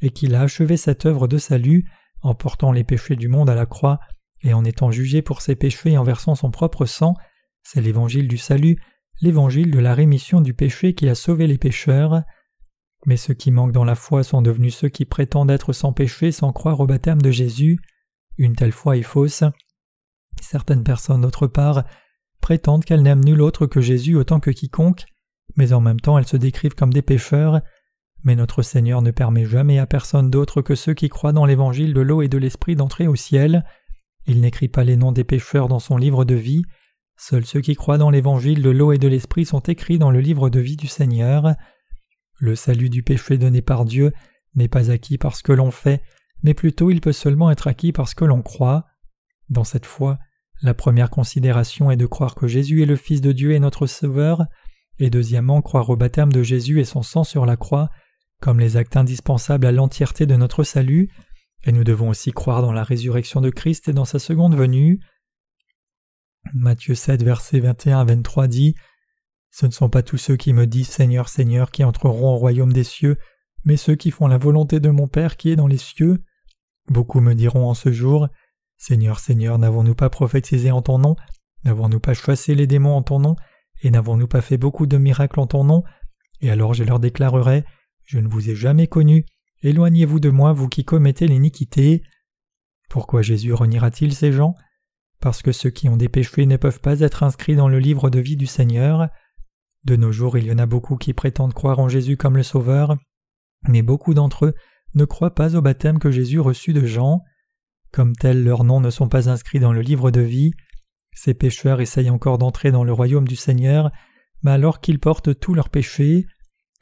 et 0.03 0.11
qu'il 0.11 0.35
a 0.35 0.43
achevé 0.43 0.77
cette 0.77 1.07
œuvre 1.07 1.29
de 1.29 1.39
salut 1.39 1.85
en 2.23 2.35
portant 2.35 2.73
les 2.73 2.85
péchés 2.85 3.17
du 3.17 3.29
monde 3.29 3.51
à 3.51 3.55
la 3.55 3.67
croix 3.67 3.99
et 4.43 4.55
en 4.55 4.65
étant 4.65 4.91
jugé 4.91 5.23
pour 5.23 5.43
ses 5.43 5.57
péchés 5.57 5.99
en 5.99 6.05
versant 6.05 6.35
son 6.35 6.51
propre 6.51 6.87
sang, 6.87 7.15
c'est 7.63 7.81
l'évangile 7.81 8.29
du 8.29 8.39
salut, 8.39 8.79
l'évangile 9.21 9.71
de 9.71 9.79
la 9.79 9.95
rémission 9.95 10.41
du 10.41 10.55
péché 10.55 10.95
qui 10.95 11.09
a 11.09 11.15
sauvé 11.15 11.47
les 11.47 11.59
pécheurs. 11.59 12.23
Mais 13.07 13.17
ceux 13.17 13.35
qui 13.35 13.51
manquent 13.51 13.73
dans 13.73 13.85
la 13.85 13.95
foi 13.95 14.23
sont 14.23 14.43
devenus 14.43 14.77
ceux 14.77 14.89
qui 14.89 15.05
prétendent 15.05 15.51
être 15.51 15.73
sans 15.73 15.93
péché 15.93 16.33
sans 16.33 16.53
croire 16.53 16.81
au 16.81 16.87
baptême 16.87 17.23
de 17.23 17.31
Jésus. 17.31 17.79
Une 18.37 18.55
telle 18.55 18.73
foi 18.73 18.97
est 18.97 19.03
fausse. 19.03 19.45
Certaines 20.41 20.85
personnes, 20.85 21.23
d'autre 21.23 21.47
part, 21.47 21.85
prétendent 22.41 22.85
qu'elles 22.85 23.03
n'aiment 23.03 23.25
nul 23.25 23.41
autre 23.41 23.67
que 23.67 23.81
Jésus 23.81 24.17
autant 24.17 24.41
que 24.41 24.51
quiconque, 24.51 25.05
mais 25.57 25.73
en 25.73 25.81
même 25.81 26.01
temps 26.01 26.19
elles 26.19 26.27
se 26.27 26.37
décrivent 26.37 26.75
comme 26.75 26.93
des 26.93 27.03
pécheurs. 27.03 27.61
Mais 28.23 28.37
notre 28.37 28.63
Seigneur 28.63 29.01
ne 29.01 29.11
permet 29.11 29.47
jamais 29.47 29.79
à 29.79 29.87
personne 29.87 30.31
d'autre 30.31 30.61
que 30.61 30.75
ceux 30.75 30.95
qui 30.95 31.09
croient 31.09 31.33
dans 31.33 31.47
l'évangile 31.47 31.95
de 31.95 32.01
l'eau 32.01 32.21
et 32.23 32.29
de 32.29 32.39
l'esprit 32.39 32.77
d'entrer 32.77 33.07
au 33.07 33.17
ciel. 33.17 33.65
Il 34.27 34.43
n'écrit 34.43 34.69
pas 34.69 34.85
les 34.85 34.97
noms 34.97 35.13
des 35.13 35.25
pécheurs 35.25 35.69
dans 35.69 35.79
son 35.79 35.97
livre 35.97 36.25
de 36.27 36.35
vie. 36.35 36.63
Seuls 37.17 37.47
ceux 37.47 37.61
qui 37.61 37.75
croient 37.75 37.99
dans 37.99 38.11
l'évangile 38.11 38.63
de 38.63 38.71
l'eau 38.71 38.93
et 38.93 38.99
de 38.99 39.09
l'esprit 39.09 39.47
sont 39.47 39.61
écrits 39.61 39.99
dans 39.99 40.11
le 40.11 40.21
livre 40.21 40.51
de 40.51 40.61
vie 40.61 40.77
du 40.77 40.87
Seigneur. 40.87 41.55
Le 42.41 42.57
salut 42.57 42.89
du 42.89 43.03
péché 43.03 43.37
donné 43.37 43.61
par 43.61 43.85
Dieu 43.85 44.13
n'est 44.55 44.67
pas 44.67 44.91
acquis 44.91 45.19
parce 45.19 45.43
que 45.43 45.53
l'on 45.53 45.71
fait, 45.71 46.03
mais 46.43 46.55
plutôt 46.55 46.91
il 46.91 47.03
peut 47.03 47.13
seulement 47.13 47.51
être 47.51 47.67
acquis 47.67 47.93
parce 47.93 48.15
que 48.15 48.25
l'on 48.25 48.41
croit. 48.41 48.87
Dans 49.51 49.65
cette 49.65 49.85
foi, 49.85 50.19
la 50.63 50.73
première 50.73 51.11
considération 51.11 51.91
est 51.91 51.99
de 51.99 52.07
croire 52.07 52.35
que 52.35 52.49
Jésus 52.49 52.83
est 52.83 52.87
le 52.87 52.97
Fils 52.97 53.21
de 53.21 53.33
Dieu 53.33 53.53
et 53.53 53.61
notre 53.61 53.87
Sauveur, 53.87 54.47
et 54.99 55.11
deuxièmement 55.11 55.61
croire 55.61 55.91
au 55.91 55.97
baptême 55.97 56.33
de 56.33 56.43
Jésus 56.43 56.81
et 56.81 56.85
son 56.85 57.03
sang 57.03 57.25
sur 57.25 57.45
la 57.45 57.57
croix, 57.57 57.91
comme 58.41 58.59
les 58.59 58.79
actes 58.79 58.97
indispensables 58.97 59.67
à 59.67 59.73
l'entièreté 59.73 60.25
de 60.25 60.37
notre 60.37 60.65
salut, 60.65 61.11
et 61.65 61.73
nous 61.73 61.85
devons 61.85 62.09
aussi 62.09 62.33
croire 62.33 62.63
dans 62.63 62.73
la 62.73 62.85
résurrection 62.85 63.43
de 63.43 63.51
Christ 63.51 63.89
et 63.89 63.93
dans 63.93 64.07
sa 64.07 64.19
seconde 64.19 64.57
venue. 64.57 64.99
Matthieu 66.55 66.95
7, 66.95 67.23
versets 67.23 67.61
21 67.61 68.01
à 68.01 68.05
23 68.05 68.49
dit 68.49 68.75
Ce 69.51 69.67
ne 69.67 69.73
sont 69.73 69.89
pas 69.89 70.03
tous 70.03 70.19
ceux 70.19 70.37
qui 70.37 70.53
me 70.53 70.67
disent 70.67 70.89
Seigneur, 70.89 71.29
Seigneur 71.29 71.71
qui 71.71 71.85
entreront 71.85 72.35
au 72.35 72.37
royaume 72.37 72.73
des 72.73 72.85
cieux, 72.85 73.19
mais 73.65 73.77
ceux 73.77 73.97
qui 73.97 74.11
font 74.11 74.29
la 74.29 74.39
volonté 74.39 74.81
de 74.81 74.91
mon 74.91 75.09
Père 75.09 75.37
qui 75.37 75.51
est 75.51 75.57
dans 75.57 75.67
les 75.67 75.79
cieux. 75.79 76.23
Beaucoup 76.89 77.21
me 77.21 77.35
diront 77.35 77.69
en 77.69 77.75
ce 77.75 77.93
jour 77.93 78.29
Seigneur, 78.77 79.19
Seigneur, 79.19 79.59
n'avons-nous 79.59 79.95
pas 79.95 80.09
prophétisé 80.09 80.71
en 80.71 80.81
ton 80.81 80.99
nom? 80.99 81.17
N'avons-nous 81.65 82.01
pas 82.01 82.15
chassé 82.15 82.55
les 82.55 82.67
démons 82.67 82.97
en 82.97 83.03
ton 83.03 83.19
nom? 83.19 83.37
Et 83.83 83.91
n'avons-nous 83.91 84.29
pas 84.29 84.41
fait 84.41 84.57
beaucoup 84.57 84.87
de 84.87 84.97
miracles 84.97 85.41
en 85.41 85.47
ton 85.47 85.65
nom? 85.65 85.85
Et 86.41 86.51
alors 86.51 86.73
je 86.73 86.85
leur 86.85 87.01
déclarerai 87.01 87.65
Je 88.05 88.19
ne 88.19 88.29
vous 88.29 88.49
ai 88.49 88.55
jamais 88.55 88.87
connu, 88.87 89.27
éloignez-vous 89.63 90.21
de 90.21 90.31
moi, 90.31 90.53
vous 90.53 90.69
qui 90.69 90.85
commettez 90.85 91.27
l'iniquité. 91.27 92.03
Pourquoi 92.89 93.23
Jésus 93.23 93.53
reniera-t-il 93.53 94.15
ces 94.15 94.33
gens? 94.33 94.55
Parce 95.21 95.43
que 95.43 95.53
ceux 95.53 95.71
qui 95.71 95.89
ont 95.89 95.99
des 95.99 96.09
péchés 96.09 96.47
ne 96.47 96.57
peuvent 96.57 96.81
pas 96.81 97.01
être 97.01 97.23
inscrits 97.23 97.57
dans 97.57 97.69
le 97.69 97.79
livre 97.79 98.09
de 98.09 98.19
vie 98.19 98.37
du 98.37 98.47
Seigneur. 98.47 99.11
De 99.85 99.97
nos 99.97 100.13
jours, 100.13 100.37
il 100.37 100.47
y 100.47 100.53
en 100.53 100.59
a 100.59 100.67
beaucoup 100.67 100.97
qui 100.97 101.15
prétendent 101.15 101.55
croire 101.55 101.79
en 101.79 101.89
Jésus 101.89 102.17
comme 102.17 102.37
le 102.37 102.43
Sauveur, 102.43 102.97
mais 103.69 103.83
beaucoup 103.83 104.15
d'entre 104.15 104.47
eux 104.47 104.55
ne 104.95 105.05
croient 105.05 105.35
pas 105.35 105.57
au 105.57 105.63
baptême 105.63 105.99
que 105.99 106.11
Jésus 106.11 106.41
reçut 106.41 106.73
de 106.73 106.85
Jean. 106.85 107.23
Comme 107.93 108.15
tels, 108.15 108.45
leurs 108.45 108.65
noms 108.65 108.81
ne 108.81 108.91
sont 108.91 109.09
pas 109.09 109.29
inscrits 109.29 109.61
dans 109.61 109.73
le 109.73 109.81
livre 109.81 110.11
de 110.11 110.21
vie. 110.21 110.53
Ces 111.15 111.35
pécheurs 111.35 111.81
essayent 111.81 112.11
encore 112.11 112.39
d'entrer 112.39 112.71
dans 112.71 112.85
le 112.85 112.93
royaume 112.93 113.27
du 113.27 113.37
Seigneur, 113.37 113.91
mais 114.43 114.53
alors 114.53 114.81
qu'ils 114.81 115.01
portent 115.01 115.39
tous 115.39 115.55
leurs 115.55 115.71
péchés. 115.71 116.27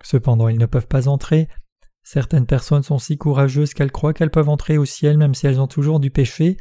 Cependant, 0.02 0.48
ils 0.48 0.58
ne 0.58 0.66
peuvent 0.66 0.86
pas 0.86 1.08
entrer. 1.08 1.48
Certaines 2.02 2.46
personnes 2.46 2.82
sont 2.82 2.98
si 2.98 3.18
courageuses 3.18 3.74
qu'elles 3.74 3.92
croient 3.92 4.14
qu'elles 4.14 4.30
peuvent 4.30 4.48
entrer 4.48 4.78
au 4.78 4.84
ciel 4.84 5.18
même 5.18 5.34
si 5.34 5.46
elles 5.46 5.60
ont 5.60 5.66
toujours 5.66 6.00
du 6.00 6.10
péché. 6.10 6.56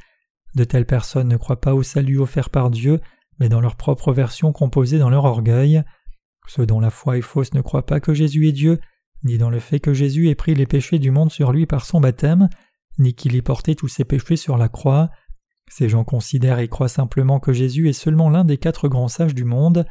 De 0.55 0.63
telles 0.63 0.85
personnes 0.85 1.27
ne 1.27 1.37
croient 1.37 1.61
pas 1.61 1.73
au 1.73 1.83
salut 1.83 2.19
offert 2.19 2.49
par 2.49 2.69
Dieu, 2.69 2.99
mais 3.39 3.49
dans 3.49 3.61
leur 3.61 3.75
propre 3.75 4.11
version 4.11 4.51
composée 4.51 4.99
dans 4.99 5.09
leur 5.09 5.25
orgueil. 5.25 5.83
Ceux 6.47 6.65
dont 6.65 6.79
la 6.79 6.89
foi 6.89 7.17
est 7.17 7.21
fausse 7.21 7.53
ne 7.53 7.61
croient 7.61 7.85
pas 7.85 7.99
que 7.99 8.13
Jésus 8.13 8.47
est 8.47 8.53
Dieu, 8.53 8.79
ni 9.23 9.37
dans 9.37 9.49
le 9.49 9.59
fait 9.59 9.79
que 9.79 9.93
Jésus 9.93 10.29
ait 10.29 10.35
pris 10.35 10.55
les 10.55 10.65
péchés 10.65 10.99
du 10.99 11.11
monde 11.11 11.31
sur 11.31 11.51
lui 11.51 11.65
par 11.65 11.85
son 11.85 11.99
baptême, 11.99 12.49
ni 12.97 13.13
qu'il 13.13 13.35
ait 13.35 13.41
porté 13.41 13.75
tous 13.75 13.87
ses 13.87 14.05
péchés 14.05 14.37
sur 14.37 14.57
la 14.57 14.69
croix. 14.69 15.09
Ces 15.69 15.89
gens 15.89 16.05
considèrent 16.05 16.59
et 16.59 16.69
croient 16.69 16.87
simplement 16.87 17.39
que 17.39 17.51
Jésus 17.53 17.89
est 17.89 17.93
seulement 17.93 18.29
l'un 18.29 18.45
des 18.45 18.57
quatre 18.57 18.87
grands 18.87 19.09
sages 19.09 19.35
du 19.35 19.43
monde. 19.43 19.85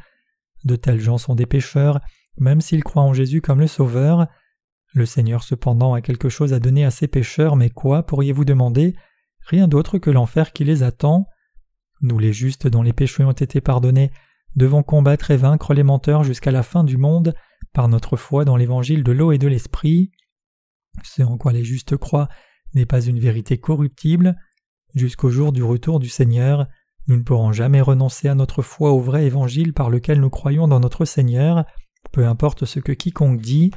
De 0.63 0.75
tels 0.75 0.99
gens 0.99 1.19
sont 1.19 1.35
des 1.35 1.45
pécheurs, 1.45 1.99
même 2.37 2.61
s'ils 2.61 2.83
croient 2.83 3.03
en 3.03 3.13
Jésus 3.13 3.41
comme 3.41 3.59
le 3.59 3.67
Sauveur. 3.67 4.27
Le 4.93 5.05
Seigneur 5.05 5.43
cependant 5.43 5.93
a 5.93 6.01
quelque 6.01 6.29
chose 6.29 6.53
à 6.53 6.59
donner 6.59 6.83
à 6.83 6.91
ces 6.91 7.07
pécheurs, 7.07 7.55
mais 7.55 7.69
quoi, 7.69 8.03
pourriez-vous 8.03 8.45
demander? 8.45 8.95
Rien 9.45 9.67
d'autre 9.67 9.99
que 9.99 10.09
l'enfer 10.09 10.51
qui 10.51 10.63
les 10.63 10.81
attend. 10.81 11.27
Nous 12.01 12.17
les 12.17 12.33
justes 12.33 12.67
dont 12.67 12.81
les 12.81 12.93
péchés 12.93 13.23
ont 13.23 13.31
été 13.31 13.61
pardonnés 13.61 14.11
devons 14.57 14.83
combattre 14.83 15.31
et 15.31 15.37
vaincre 15.37 15.73
les 15.73 15.83
menteurs 15.83 16.23
jusqu'à 16.23 16.51
la 16.51 16.63
fin 16.63 16.83
du 16.83 16.97
monde 16.97 17.33
par 17.73 17.87
notre 17.87 18.17
foi 18.17 18.43
dans 18.43 18.57
l'évangile 18.57 19.03
de 19.03 19.11
l'eau 19.11 19.31
et 19.31 19.37
de 19.37 19.47
l'esprit. 19.47 20.11
Ce 21.03 21.21
en 21.21 21.37
quoi 21.37 21.53
les 21.53 21.63
justes 21.63 21.95
croient 21.95 22.27
n'est 22.73 22.87
pas 22.87 23.01
une 23.01 23.19
vérité 23.19 23.59
corruptible. 23.59 24.35
Jusqu'au 24.95 25.29
jour 25.29 25.51
du 25.51 25.63
retour 25.63 25.99
du 25.99 26.09
Seigneur, 26.09 26.67
nous 27.07 27.17
ne 27.17 27.23
pourrons 27.23 27.53
jamais 27.53 27.81
renoncer 27.81 28.27
à 28.27 28.35
notre 28.35 28.63
foi 28.63 28.91
au 28.91 28.99
vrai 28.99 29.25
évangile 29.25 29.73
par 29.73 29.91
lequel 29.91 30.19
nous 30.19 30.31
croyons 30.31 30.67
dans 30.67 30.79
notre 30.79 31.05
Seigneur, 31.05 31.63
peu 32.11 32.25
importe 32.25 32.65
ce 32.65 32.79
que 32.79 32.91
quiconque 32.91 33.39
dit. 33.39 33.71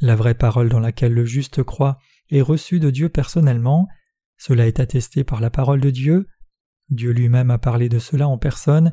La 0.00 0.14
vraie 0.14 0.34
parole 0.34 0.68
dans 0.68 0.80
laquelle 0.80 1.14
le 1.14 1.24
juste 1.24 1.62
croit 1.62 1.98
est 2.30 2.42
reçue 2.42 2.80
de 2.80 2.90
Dieu 2.90 3.08
personnellement. 3.08 3.88
Cela 4.36 4.66
est 4.66 4.78
attesté 4.78 5.24
par 5.24 5.40
la 5.40 5.48
parole 5.48 5.80
de 5.80 5.90
Dieu. 5.90 6.26
Dieu 6.90 7.12
lui-même 7.12 7.50
a 7.50 7.58
parlé 7.58 7.88
de 7.88 7.98
cela 7.98 8.28
en 8.28 8.36
personne. 8.36 8.92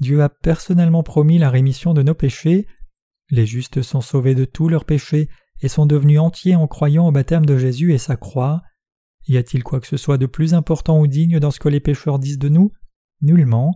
Dieu 0.00 0.22
a 0.22 0.28
personnellement 0.28 1.02
promis 1.02 1.38
la 1.38 1.50
rémission 1.50 1.94
de 1.94 2.02
nos 2.02 2.14
péchés. 2.14 2.66
Les 3.30 3.46
justes 3.46 3.82
sont 3.82 4.00
sauvés 4.00 4.34
de 4.34 4.44
tous 4.44 4.68
leurs 4.68 4.84
péchés 4.84 5.28
et 5.60 5.68
sont 5.68 5.86
devenus 5.86 6.20
entiers 6.20 6.56
en 6.56 6.66
croyant 6.66 7.08
au 7.08 7.12
baptême 7.12 7.46
de 7.46 7.58
Jésus 7.58 7.92
et 7.92 7.98
sa 7.98 8.16
croix. 8.16 8.62
Y 9.26 9.36
a-t-il 9.36 9.62
quoi 9.62 9.80
que 9.80 9.86
ce 9.86 9.96
soit 9.96 10.18
de 10.18 10.26
plus 10.26 10.54
important 10.54 11.00
ou 11.00 11.06
digne 11.06 11.38
dans 11.38 11.50
ce 11.50 11.60
que 11.60 11.68
les 11.68 11.80
pécheurs 11.80 12.18
disent 12.18 12.38
de 12.38 12.48
nous? 12.48 12.72
Nullement. 13.20 13.74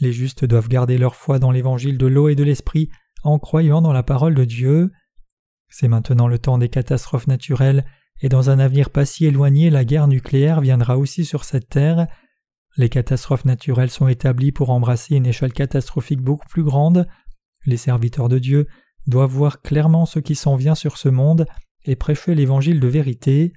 Les 0.00 0.12
justes 0.12 0.44
doivent 0.44 0.68
garder 0.68 0.96
leur 0.96 1.14
foi 1.14 1.38
dans 1.38 1.50
l'évangile 1.50 1.98
de 1.98 2.06
l'eau 2.06 2.28
et 2.28 2.34
de 2.34 2.44
l'esprit 2.44 2.88
en 3.22 3.38
croyant 3.38 3.82
dans 3.82 3.92
la 3.92 4.02
parole 4.02 4.34
de 4.34 4.44
Dieu. 4.44 4.90
C'est 5.68 5.88
maintenant 5.88 6.28
le 6.28 6.38
temps 6.38 6.58
des 6.58 6.68
catastrophes 6.68 7.26
naturelles, 7.26 7.84
et 8.20 8.28
dans 8.28 8.50
un 8.50 8.58
avenir 8.58 8.90
pas 8.90 9.04
si 9.04 9.26
éloigné, 9.26 9.70
la 9.70 9.84
guerre 9.84 10.08
nucléaire 10.08 10.60
viendra 10.60 10.98
aussi 10.98 11.24
sur 11.24 11.44
cette 11.44 11.68
terre. 11.68 12.06
Les 12.78 12.88
catastrophes 12.88 13.44
naturelles 13.44 13.90
sont 13.90 14.06
établies 14.06 14.52
pour 14.52 14.70
embrasser 14.70 15.16
une 15.16 15.26
échelle 15.26 15.52
catastrophique 15.52 16.20
beaucoup 16.20 16.46
plus 16.48 16.62
grande. 16.62 17.08
Les 17.66 17.76
serviteurs 17.76 18.28
de 18.28 18.38
Dieu 18.38 18.68
doivent 19.08 19.32
voir 19.32 19.62
clairement 19.62 20.06
ce 20.06 20.20
qui 20.20 20.36
s'en 20.36 20.54
vient 20.54 20.76
sur 20.76 20.96
ce 20.96 21.08
monde 21.08 21.46
et 21.84 21.96
prêcher 21.96 22.36
l'évangile 22.36 22.78
de 22.78 22.86
vérité. 22.86 23.52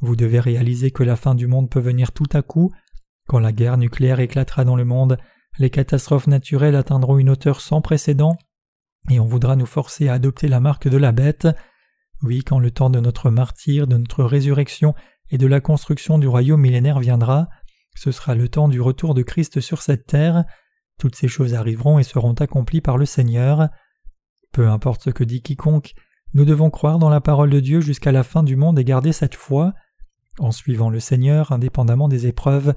Vous 0.00 0.16
devez 0.16 0.40
réaliser 0.40 0.90
que 0.90 1.04
la 1.04 1.14
fin 1.14 1.36
du 1.36 1.46
monde 1.46 1.70
peut 1.70 1.78
venir 1.78 2.10
tout 2.10 2.26
à 2.32 2.42
coup. 2.42 2.72
Quand 3.28 3.38
la 3.38 3.52
guerre 3.52 3.78
nucléaire 3.78 4.18
éclatera 4.18 4.64
dans 4.64 4.76
le 4.76 4.84
monde, 4.84 5.18
les 5.60 5.70
catastrophes 5.70 6.26
naturelles 6.26 6.76
atteindront 6.76 7.18
une 7.18 7.30
hauteur 7.30 7.60
sans 7.60 7.80
précédent 7.80 8.36
et 9.08 9.20
on 9.20 9.26
voudra 9.26 9.54
nous 9.54 9.66
forcer 9.66 10.08
à 10.08 10.14
adopter 10.14 10.48
la 10.48 10.58
marque 10.58 10.88
de 10.88 10.96
la 10.96 11.12
bête. 11.12 11.46
Oui, 12.24 12.42
quand 12.42 12.58
le 12.58 12.72
temps 12.72 12.90
de 12.90 12.98
notre 12.98 13.30
martyr, 13.30 13.86
de 13.86 13.98
notre 13.98 14.24
résurrection 14.24 14.96
et 15.30 15.38
de 15.38 15.46
la 15.46 15.60
construction 15.60 16.18
du 16.18 16.26
royaume 16.26 16.60
millénaire 16.60 16.98
viendra, 16.98 17.48
ce 17.98 18.12
sera 18.12 18.36
le 18.36 18.48
temps 18.48 18.68
du 18.68 18.80
retour 18.80 19.12
de 19.12 19.22
Christ 19.22 19.60
sur 19.60 19.82
cette 19.82 20.06
terre. 20.06 20.44
Toutes 21.00 21.16
ces 21.16 21.26
choses 21.26 21.54
arriveront 21.54 21.98
et 21.98 22.04
seront 22.04 22.34
accomplies 22.34 22.80
par 22.80 22.96
le 22.96 23.06
Seigneur. 23.06 23.68
Peu 24.52 24.68
importe 24.68 25.02
ce 25.02 25.10
que 25.10 25.24
dit 25.24 25.42
quiconque, 25.42 25.94
nous 26.32 26.44
devons 26.44 26.70
croire 26.70 27.00
dans 27.00 27.08
la 27.08 27.20
parole 27.20 27.50
de 27.50 27.58
Dieu 27.58 27.80
jusqu'à 27.80 28.12
la 28.12 28.22
fin 28.22 28.44
du 28.44 28.54
monde 28.54 28.78
et 28.78 28.84
garder 28.84 29.12
cette 29.12 29.34
foi. 29.34 29.74
En 30.38 30.52
suivant 30.52 30.90
le 30.90 31.00
Seigneur, 31.00 31.50
indépendamment 31.50 32.06
des 32.06 32.28
épreuves, 32.28 32.72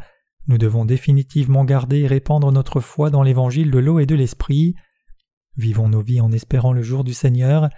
nous 0.47 0.57
devons 0.57 0.85
définitivement 0.85 1.65
garder 1.65 1.99
et 1.99 2.07
répandre 2.07 2.51
notre 2.51 2.79
foi 2.79 3.11
dans 3.11 3.21
l'évangile 3.21 3.69
de 3.69 3.77
l'eau 3.77 3.99
et 3.99 4.07
de 4.07 4.15
l'esprit. 4.15 4.73
Vivons 5.55 5.87
nos 5.87 6.01
vies 6.01 6.21
en 6.21 6.31
espérant 6.31 6.73
le 6.73 6.81
jour 6.81 7.03
du 7.03 7.13
Seigneur. 7.13 7.69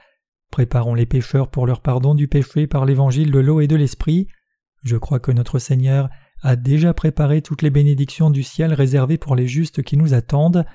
Préparons 0.50 0.94
les 0.94 1.06
pécheurs 1.06 1.50
pour 1.50 1.68
leur 1.68 1.82
pardon 1.82 2.16
du 2.16 2.30
péché 2.30 2.68
par 2.68 2.86
l'évangile 2.86 3.32
de 3.32 3.40
l'eau 3.40 3.60
et 3.60 3.68
de 3.68 3.76
l'esprit. 3.76 4.30
Je 4.84 4.96
crois 4.96 5.20
que 5.20 5.34
notre 5.34 5.60
Seigneur 5.60 6.10
a 6.44 6.56
déjà 6.56 6.94
préparé 6.94 7.42
toutes 7.42 7.64
les 7.64 7.72
bénédictions 7.72 8.30
du 8.30 8.44
ciel 8.44 8.74
réservées 8.74 9.18
pour 9.18 9.36
les 9.36 9.48
justes 9.48 9.82
qui 9.82 9.98
nous 9.98 10.14
attendent. 10.14 10.66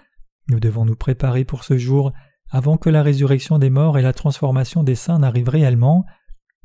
Nous 0.49 0.59
devons 0.59 0.85
nous 0.85 0.97
préparer 0.97 1.45
pour 1.45 1.63
ce 1.63 1.79
jour 1.79 2.13
avant 2.51 2.77
que 2.77 2.91
la 2.91 3.03
résurrection 3.03 3.59
des 3.59 3.71
morts 3.71 3.99
et 3.99 4.03
la 4.03 4.13
transformation 4.13 4.83
des 4.83 4.97
saints 4.97 5.21
n'arrivent 5.21 5.51
réellement. 5.51 6.05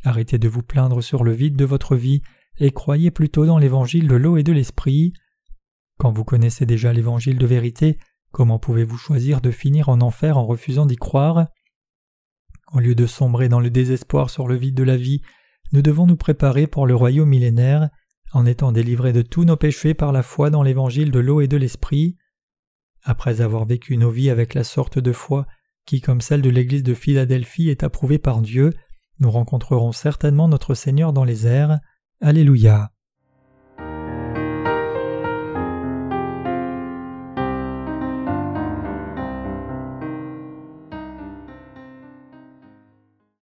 Arrêtez 0.03 0.39
de 0.39 0.47
vous 0.47 0.63
plaindre 0.63 1.03
sur 1.03 1.23
le 1.23 1.33
vide 1.33 1.55
de 1.55 1.65
votre 1.65 1.95
vie 1.95 2.21
et 2.59 2.71
croyez 2.71 3.11
plutôt 3.11 3.45
dans 3.45 3.59
l'évangile 3.59 4.07
de 4.07 4.15
l'eau 4.15 4.37
et 4.37 4.43
de 4.43 4.53
l'esprit. 4.53 5.13
Quand 5.99 6.11
vous 6.11 6.23
connaissez 6.23 6.65
déjà 6.65 6.91
l'évangile 6.91 7.37
de 7.37 7.45
vérité, 7.45 7.99
Comment 8.33 8.57
pouvez-vous 8.57 8.97
choisir 8.97 9.41
de 9.41 9.51
finir 9.51 9.89
en 9.89 10.01
enfer 10.01 10.39
en 10.39 10.47
refusant 10.47 10.87
d'y 10.87 10.95
croire? 10.95 11.45
Au 12.71 12.79
lieu 12.79 12.95
de 12.95 13.05
sombrer 13.05 13.47
dans 13.47 13.59
le 13.59 13.69
désespoir 13.69 14.31
sur 14.31 14.47
le 14.47 14.55
vide 14.55 14.73
de 14.73 14.81
la 14.81 14.97
vie, 14.97 15.21
nous 15.71 15.83
devons 15.83 16.07
nous 16.07 16.15
préparer 16.15 16.65
pour 16.65 16.87
le 16.87 16.95
royaume 16.95 17.29
millénaire 17.29 17.91
en 18.33 18.45
étant 18.45 18.71
délivrés 18.71 19.13
de 19.13 19.21
tous 19.21 19.45
nos 19.45 19.55
péchés 19.55 19.93
par 19.93 20.11
la 20.11 20.23
foi 20.23 20.49
dans 20.49 20.63
l'évangile 20.63 21.11
de 21.11 21.19
l'eau 21.19 21.41
et 21.41 21.47
de 21.47 21.57
l'esprit. 21.57 22.17
Après 23.03 23.41
avoir 23.41 23.65
vécu 23.65 23.97
nos 23.97 24.09
vies 24.09 24.29
avec 24.29 24.53
la 24.53 24.63
sorte 24.63 24.99
de 24.99 25.11
foi 25.11 25.45
qui, 25.85 26.01
comme 26.01 26.21
celle 26.21 26.41
de 26.41 26.49
l'église 26.49 26.83
de 26.83 26.93
Philadelphie, 26.93 27.69
est 27.69 27.83
approuvée 27.83 28.19
par 28.19 28.41
Dieu, 28.41 28.73
nous 29.19 29.29
rencontrerons 29.29 29.91
certainement 29.91 30.47
notre 30.47 30.73
Seigneur 30.73 31.13
dans 31.13 31.25
les 31.25 31.45
airs. 31.45 31.79
Alléluia. 32.21 32.92